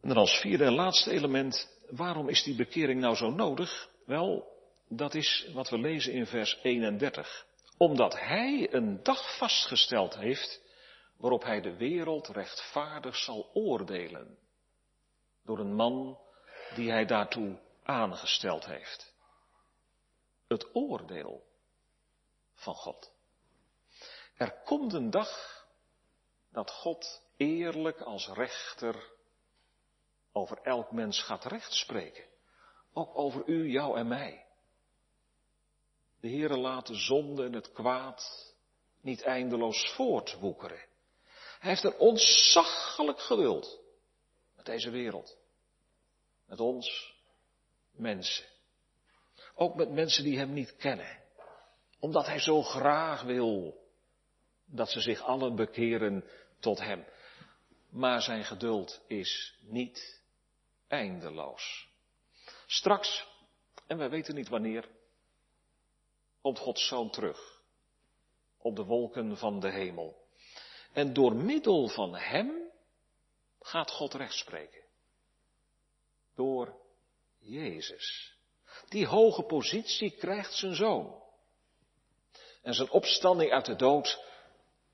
En 0.00 0.08
dan 0.08 0.16
als 0.16 0.40
vierde 0.40 0.64
en 0.64 0.74
laatste 0.74 1.10
element, 1.10 1.68
waarom 1.90 2.28
is 2.28 2.42
die 2.42 2.54
bekering 2.54 3.00
nou 3.00 3.16
zo 3.16 3.30
nodig? 3.30 3.88
Wel, 4.06 4.52
dat 4.88 5.14
is 5.14 5.48
wat 5.52 5.68
we 5.68 5.78
lezen 5.78 6.12
in 6.12 6.26
vers 6.26 6.58
31. 6.62 7.46
Omdat 7.82 8.18
Hij 8.18 8.74
een 8.74 9.02
dag 9.02 9.36
vastgesteld 9.36 10.14
heeft 10.14 10.62
waarop 11.16 11.42
Hij 11.42 11.60
de 11.60 11.76
wereld 11.76 12.28
rechtvaardig 12.28 13.16
zal 13.16 13.50
oordelen. 13.52 14.38
Door 15.44 15.58
een 15.58 15.74
man 15.74 16.18
die 16.74 16.90
Hij 16.90 17.04
daartoe 17.04 17.58
aangesteld 17.82 18.64
heeft. 18.66 19.14
Het 20.48 20.74
oordeel 20.74 21.44
van 22.54 22.74
God. 22.74 23.12
Er 24.36 24.62
komt 24.64 24.92
een 24.92 25.10
dag 25.10 25.64
dat 26.50 26.70
God 26.70 27.22
eerlijk 27.36 28.00
als 28.00 28.28
rechter 28.28 29.12
over 30.32 30.58
elk 30.62 30.92
mens 30.92 31.22
gaat 31.22 31.44
rechtspreken. 31.44 32.24
Ook 32.92 33.18
over 33.18 33.46
u, 33.46 33.70
jou 33.70 33.98
en 33.98 34.08
mij. 34.08 34.46
De 36.22 36.28
Heere 36.28 36.56
laat 36.56 36.86
de 36.86 36.94
zonde 36.94 37.44
en 37.44 37.52
het 37.52 37.72
kwaad 37.72 38.54
niet 39.00 39.22
eindeloos 39.22 39.92
voortwoekeren. 39.92 40.84
Hij 41.58 41.70
heeft 41.70 41.84
een 41.84 41.98
ontzaglijk 41.98 43.20
geduld 43.20 43.80
met 44.56 44.64
deze 44.64 44.90
wereld. 44.90 45.36
Met 46.46 46.60
ons 46.60 47.14
mensen. 47.90 48.44
Ook 49.54 49.74
met 49.74 49.90
mensen 49.90 50.24
die 50.24 50.38
hem 50.38 50.52
niet 50.52 50.76
kennen. 50.76 51.22
Omdat 51.98 52.26
hij 52.26 52.38
zo 52.38 52.62
graag 52.62 53.22
wil 53.22 53.80
dat 54.64 54.90
ze 54.90 55.00
zich 55.00 55.20
allen 55.20 55.56
bekeren 55.56 56.24
tot 56.60 56.78
hem. 56.78 57.04
Maar 57.90 58.22
zijn 58.22 58.44
geduld 58.44 59.00
is 59.06 59.58
niet 59.60 60.22
eindeloos. 60.88 61.88
Straks, 62.66 63.26
en 63.86 63.98
wij 63.98 64.10
weten 64.10 64.34
niet 64.34 64.48
wanneer, 64.48 64.88
komt 66.42 66.58
Gods 66.58 66.86
Zoon 66.86 67.10
terug 67.10 67.62
op 68.58 68.76
de 68.76 68.84
wolken 68.84 69.36
van 69.36 69.60
de 69.60 69.70
hemel. 69.70 70.16
En 70.92 71.12
door 71.12 71.34
middel 71.34 71.88
van 71.88 72.14
Hem 72.16 72.70
gaat 73.60 73.90
God 73.90 74.14
rechtspreken. 74.14 74.82
Door 76.34 76.76
Jezus. 77.38 78.36
Die 78.88 79.06
hoge 79.06 79.42
positie 79.42 80.10
krijgt 80.10 80.54
zijn 80.54 80.74
zoon. 80.74 81.22
En 82.62 82.74
zijn 82.74 82.90
opstanding 82.90 83.52
uit 83.52 83.66
de 83.66 83.76
dood 83.76 84.24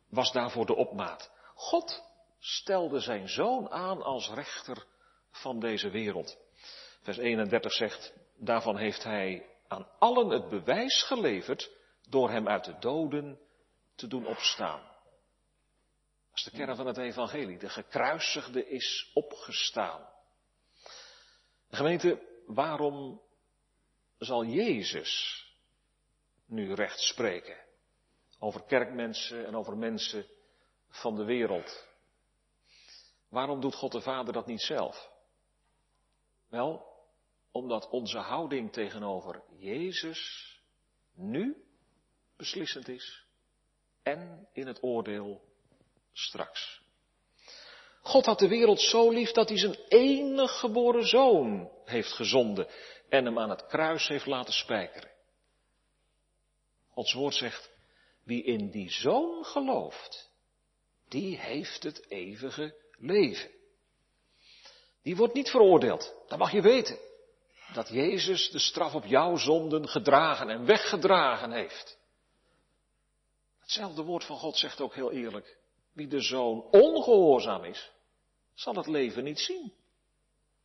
was 0.09 0.33
daarvoor 0.33 0.67
de 0.67 0.75
opmaat. 0.75 1.31
God 1.55 2.03
stelde 2.39 3.01
zijn 3.01 3.29
zoon 3.29 3.71
aan 3.71 4.03
als 4.03 4.31
rechter 4.31 4.87
van 5.31 5.61
deze 5.61 5.91
wereld. 5.91 6.39
Vers 7.03 7.17
31 7.17 7.73
zegt, 7.73 8.13
daarvan 8.37 8.77
heeft 8.77 9.03
hij 9.03 9.47
aan 9.69 9.89
allen 9.99 10.29
het 10.29 10.49
bewijs 10.49 11.03
geleverd 11.03 11.71
door 12.09 12.31
hem 12.31 12.49
uit 12.49 12.65
de 12.65 12.79
doden 12.79 13.39
te 13.95 14.07
doen 14.07 14.27
opstaan. 14.27 14.81
Dat 16.29 16.35
is 16.35 16.43
de 16.43 16.51
kern 16.51 16.77
van 16.77 16.87
het 16.87 16.97
evangelie. 16.97 17.59
De 17.59 17.69
gekruisigde 17.69 18.69
is 18.69 19.11
opgestaan. 19.15 20.09
gemeente, 21.71 22.43
waarom 22.47 23.23
zal 24.19 24.45
Jezus 24.45 25.45
nu 26.47 26.75
recht 26.75 27.01
spreken? 27.01 27.57
Over 28.39 28.63
kerkmensen 28.63 29.47
en 29.47 29.57
over 29.57 29.77
mensen 29.77 30.27
van 30.89 31.17
de 31.17 31.25
wereld. 31.25 31.87
Waarom 33.29 33.61
doet 33.61 33.75
God 33.75 33.93
de 33.93 34.01
Vader 34.01 34.33
dat 34.33 34.47
niet 34.47 34.63
zelf? 34.63 35.11
Wel, 36.49 36.88
omdat 37.59 37.89
onze 37.89 38.19
houding 38.19 38.73
tegenover 38.73 39.43
Jezus 39.57 40.53
nu 41.15 41.57
beslissend 42.37 42.89
is 42.89 43.25
en 44.03 44.49
in 44.53 44.67
het 44.67 44.83
oordeel 44.83 45.41
straks. 46.13 46.83
God 48.01 48.25
had 48.25 48.39
de 48.39 48.49
wereld 48.49 48.81
zo 48.81 49.11
lief 49.11 49.31
dat 49.33 49.49
hij 49.49 49.59
zijn 49.59 49.77
enige 49.89 50.59
geboren 50.59 51.07
zoon 51.07 51.71
heeft 51.85 52.13
gezonden 52.13 52.69
en 53.09 53.25
hem 53.25 53.39
aan 53.39 53.51
het 53.51 53.67
kruis 53.67 54.09
heeft 54.09 54.27
laten 54.27 54.55
spijkeren. 54.55 55.11
Gods 56.89 57.13
woord 57.13 57.35
zegt, 57.35 57.71
wie 58.25 58.43
in 58.43 58.71
die 58.71 58.91
zoon 58.91 59.45
gelooft, 59.45 60.31
die 61.09 61.39
heeft 61.39 61.83
het 61.83 62.11
eeuwige 62.11 62.75
leven. 62.99 63.51
Die 65.03 65.17
wordt 65.17 65.35
niet 65.35 65.51
veroordeeld. 65.51 66.15
Dat 66.29 66.39
mag 66.39 66.53
je 66.53 66.63
weten. 66.63 67.08
Dat 67.73 67.89
Jezus 67.89 68.51
de 68.51 68.59
straf 68.59 68.95
op 68.95 69.05
jouw 69.05 69.37
zonden 69.37 69.89
gedragen 69.89 70.49
en 70.49 70.65
weggedragen 70.65 71.53
heeft. 71.53 71.99
Hetzelfde 73.61 74.03
woord 74.03 74.25
van 74.25 74.37
God 74.37 74.57
zegt 74.57 74.81
ook 74.81 74.95
heel 74.95 75.13
eerlijk. 75.13 75.59
Wie 75.93 76.07
de 76.07 76.21
zoon 76.21 76.63
ongehoorzaam 76.71 77.65
is, 77.65 77.91
zal 78.55 78.75
het 78.75 78.87
leven 78.87 79.25
niet 79.25 79.39
zien. 79.39 79.73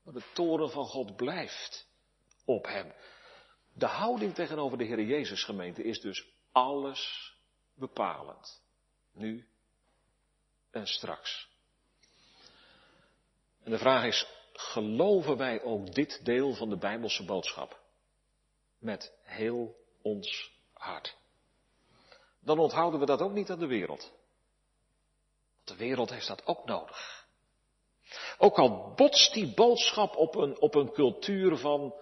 Maar 0.03 0.13
de 0.13 0.23
toren 0.33 0.69
van 0.69 0.85
God 0.85 1.15
blijft 1.15 1.87
op 2.45 2.65
hem. 2.65 2.93
De 3.73 3.85
houding 3.85 4.33
tegenover 4.33 4.77
de 4.77 4.83
Heer 4.83 5.01
Jezus 5.01 5.43
gemeente 5.43 5.83
is 5.83 6.01
dus 6.01 6.25
alles 6.51 7.33
bepalend. 7.75 8.61
Nu 9.13 9.47
en 10.71 10.87
straks. 10.87 11.47
En 13.63 13.71
de 13.71 13.77
vraag 13.77 14.05
is, 14.05 14.27
geloven 14.53 15.37
wij 15.37 15.61
ook 15.61 15.93
dit 15.93 16.25
deel 16.25 16.53
van 16.53 16.69
de 16.69 16.77
Bijbelse 16.77 17.25
boodschap? 17.25 17.79
Met 18.79 19.13
heel 19.23 19.75
ons 20.01 20.51
hart. 20.73 21.17
Dan 22.39 22.59
onthouden 22.59 22.99
we 22.99 23.05
dat 23.05 23.21
ook 23.21 23.31
niet 23.31 23.49
aan 23.49 23.59
de 23.59 23.67
wereld. 23.67 24.11
Want 25.55 25.79
de 25.79 25.85
wereld 25.85 26.09
heeft 26.09 26.27
dat 26.27 26.45
ook 26.45 26.65
nodig. 26.65 27.25
Ook 28.37 28.57
al 28.57 28.93
botst 28.95 29.33
die 29.33 29.53
boodschap 29.53 30.15
op 30.15 30.35
een, 30.35 30.59
op 30.59 30.75
een 30.75 30.91
cultuur 30.91 31.57
van 31.57 31.93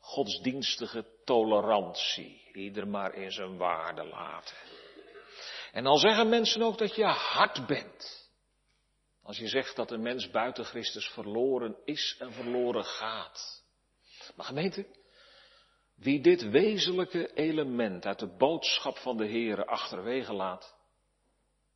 godsdienstige 0.00 1.06
tolerantie. 1.24 2.50
Ieder 2.52 2.88
maar 2.88 3.14
in 3.14 3.32
zijn 3.32 3.56
waarde 3.56 4.04
laten. 4.04 4.56
En 5.72 5.84
dan 5.84 5.98
zeggen 5.98 6.28
mensen 6.28 6.62
ook 6.62 6.78
dat 6.78 6.94
je 6.94 7.04
hard 7.04 7.66
bent. 7.66 8.23
Als 9.24 9.38
je 9.38 9.48
zegt 9.48 9.76
dat 9.76 9.90
een 9.90 10.02
mens 10.02 10.30
buiten 10.30 10.64
Christus 10.64 11.08
verloren 11.08 11.76
is 11.84 12.16
en 12.18 12.32
verloren 12.32 12.84
gaat. 12.84 13.64
Maar 14.34 14.46
gemeente, 14.46 14.86
wie 15.94 16.20
dit 16.20 16.42
wezenlijke 16.42 17.32
element 17.32 18.06
uit 18.06 18.18
de 18.18 18.36
boodschap 18.36 18.98
van 18.98 19.16
de 19.16 19.26
Heere 19.26 19.66
achterwege 19.66 20.32
laat, 20.32 20.74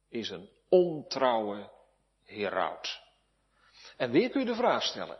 is 0.09 0.30
een 0.30 0.49
ontrouwe 0.68 1.70
heraut. 2.24 3.01
En 3.96 4.11
weer 4.11 4.30
kun 4.30 4.40
je 4.40 4.46
de 4.46 4.55
vraag 4.55 4.82
stellen. 4.82 5.18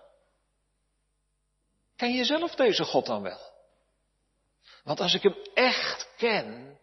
Ken 1.97 2.13
je 2.13 2.25
zelf 2.25 2.55
deze 2.55 2.85
God 2.85 3.07
dan 3.07 3.23
wel? 3.23 3.41
Want 4.85 5.01
als 5.01 5.15
ik 5.15 5.23
hem 5.23 5.37
echt 5.55 6.15
ken 6.17 6.79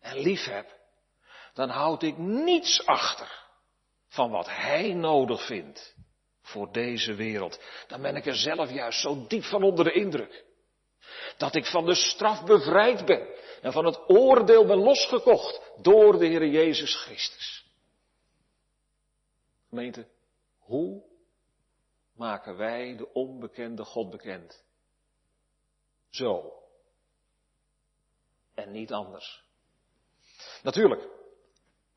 en 0.00 0.18
lief 0.18 0.44
heb, 0.44 0.76
dan 1.54 1.68
houd 1.68 2.02
ik 2.02 2.18
niets 2.18 2.86
achter 2.86 3.46
van 4.08 4.30
wat 4.30 4.46
hij 4.46 4.92
nodig 4.92 5.46
vindt 5.46 5.96
voor 6.42 6.72
deze 6.72 7.14
wereld, 7.14 7.60
dan 7.86 8.02
ben 8.02 8.16
ik 8.16 8.26
er 8.26 8.36
zelf 8.36 8.70
juist 8.70 9.00
zo 9.00 9.26
diep 9.26 9.44
van 9.44 9.62
onder 9.62 9.84
de 9.84 9.92
indruk. 9.92 10.44
Dat 11.36 11.54
ik 11.54 11.66
van 11.66 11.86
de 11.86 11.94
straf 11.94 12.44
bevrijd 12.44 13.04
ben 13.04 13.28
en 13.62 13.72
van 13.72 13.84
het 13.84 14.08
oordeel 14.08 14.66
ben 14.66 14.78
losgekocht 14.78 15.60
door 15.82 16.18
de 16.18 16.26
Heer 16.26 16.46
Jezus 16.46 16.94
Christus. 16.94 17.66
Gemeente, 19.68 20.08
hoe 20.58 21.02
maken 22.16 22.56
wij 22.56 22.96
de 22.96 23.12
onbekende 23.12 23.84
God 23.84 24.10
bekend? 24.10 24.64
Zo. 26.10 26.52
En 28.54 28.70
niet 28.70 28.92
anders. 28.92 29.44
Natuurlijk, 30.62 31.17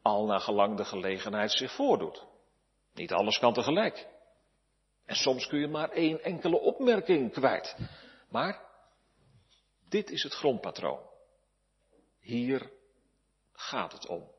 al 0.02 0.26
naar 0.26 0.40
gelang 0.40 0.78
de 0.78 0.86
gelegenheid 0.86 1.52
zich 1.52 1.72
voordoet. 1.72 2.26
Niet 2.94 3.12
alles 3.12 3.40
kan 3.40 3.54
tegelijk. 3.54 4.08
En 5.06 5.16
soms 5.16 5.48
kun 5.48 5.60
je 5.60 5.68
maar 5.68 5.90
één 5.90 6.24
enkele 6.24 6.60
opmerking 6.60 7.32
kwijt. 7.32 7.76
Maar 8.30 8.70
Dit 9.92 10.10
is 10.10 10.24
het 10.24 10.34
grondpatroon. 10.34 11.00
Hier 12.20 12.72
gaat 13.52 13.92
het 13.92 14.08
om. 14.08 14.32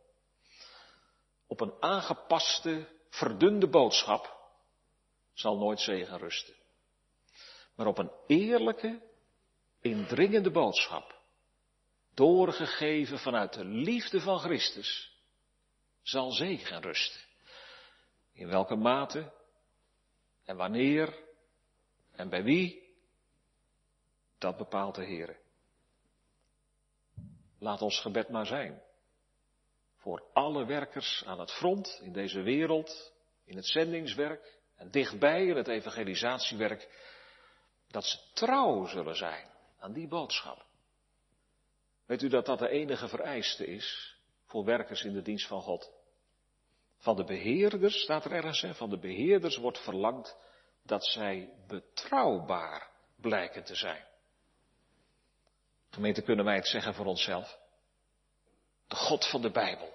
Op 1.47 1.61
een 1.61 1.75
aangepaste, 1.81 2.89
verdunde 3.09 3.69
boodschap 3.69 4.37
zal 5.33 5.59
nooit 5.59 5.81
zegen 5.81 6.19
rusten. 6.19 6.55
Maar 7.75 7.87
op 7.87 7.99
een 7.99 8.11
eerlijke, 8.27 9.03
indringende 9.81 10.51
boodschap, 10.51 11.21
doorgegeven 12.15 13.19
vanuit 13.19 13.53
de 13.53 13.65
liefde 13.65 14.21
van 14.21 14.39
Christus, 14.39 15.12
zal 16.03 16.31
zegen 16.31 16.83
rusten. 16.83 17.21
In 18.33 18.49
welke 18.49 18.77
mate 18.77 19.33
en 20.45 20.57
wanneer 20.57 21.19
en 22.13 22.29
bij 22.29 22.43
wie, 22.43 22.95
dat 24.39 24.57
bepaalt 24.57 24.95
de 24.95 25.05
Heer. 25.05 25.41
Laat 27.59 27.83
ons 27.83 28.01
gebed 28.01 28.29
maar 28.29 28.47
zijn. 28.47 28.83
Voor 29.97 30.31
alle 30.33 30.67
werkers 30.67 31.25
aan 31.27 31.41
het 31.41 31.51
front 31.51 32.01
in 32.03 32.13
deze 32.13 32.43
wereld, 32.43 33.13
in 33.45 33.57
het 33.57 33.67
zendingswerk 33.67 34.59
en 34.77 34.91
dichtbij 34.91 35.47
in 35.47 35.57
het 35.57 35.69
evangelisatiewerk, 35.69 36.89
dat 37.89 38.05
ze 38.05 38.19
trouw 38.33 38.87
zullen 38.87 39.17
zijn 39.17 39.51
aan 39.79 39.93
die 39.93 40.09
boodschap. 40.09 40.67
Weet 42.07 42.23
u 42.23 42.29
dat 42.29 42.47
dat 42.47 42.59
de 42.59 42.69
enige 42.69 43.09
vereiste 43.09 43.67
is 43.67 44.17
voor 44.53 44.65
werkers 44.65 45.03
in 45.03 45.13
de 45.13 45.23
dienst 45.23 45.47
van 45.47 45.61
God? 45.61 45.93
Van 46.99 47.17
de 47.17 47.25
beheerders, 47.25 48.03
staat 48.03 48.25
er 48.25 48.33
ergens, 48.33 48.61
hè, 48.61 48.75
van 48.75 48.91
de 48.91 48.99
beheerders 48.99 49.57
wordt 49.57 49.79
verlangd 49.79 50.37
dat 50.83 51.05
zij 51.05 51.51
betrouwbaar 51.67 52.91
blijken 53.17 53.65
te 53.65 53.75
zijn. 53.75 54.05
Gemeente, 55.91 56.23
kunnen 56.23 56.45
wij 56.45 56.55
het 56.55 56.67
zeggen 56.67 56.95
voor 56.95 57.07
onszelf? 57.07 57.59
De 58.87 58.97
God 58.97 59.27
van 59.27 59.43
de 59.43 59.51
Bijbel. 59.51 59.95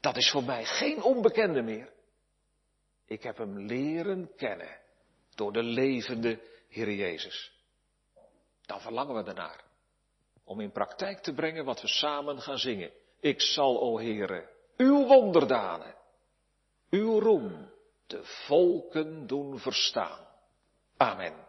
Dat 0.00 0.16
is 0.16 0.30
voor 0.30 0.44
mij 0.44 0.64
geen 0.64 1.02
onbekende 1.02 1.62
meer. 1.62 1.92
Ik 3.06 3.22
heb 3.22 3.36
hem 3.36 3.58
leren 3.58 4.34
kennen 4.36 4.80
door 5.34 5.52
de 5.52 5.62
levende 5.62 6.40
Heer 6.68 6.92
Jezus. 6.92 7.52
Dan 8.62 8.80
verlangen 8.80 9.14
we 9.14 9.30
ernaar. 9.30 9.64
Om 10.44 10.60
in 10.60 10.72
praktijk 10.72 11.18
te 11.18 11.34
brengen 11.34 11.64
wat 11.64 11.80
we 11.80 11.88
samen 11.88 12.40
gaan 12.40 12.58
zingen. 12.58 13.02
Ik 13.24 13.40
zal, 13.40 13.80
o 13.80 13.98
Heere, 13.98 14.48
uw 14.76 15.06
wonderdanen, 15.06 15.94
uw 16.90 17.18
roem 17.20 17.70
de 18.06 18.20
volken 18.24 19.26
doen 19.26 19.58
verstaan. 19.58 20.26
Amen. 20.96 21.43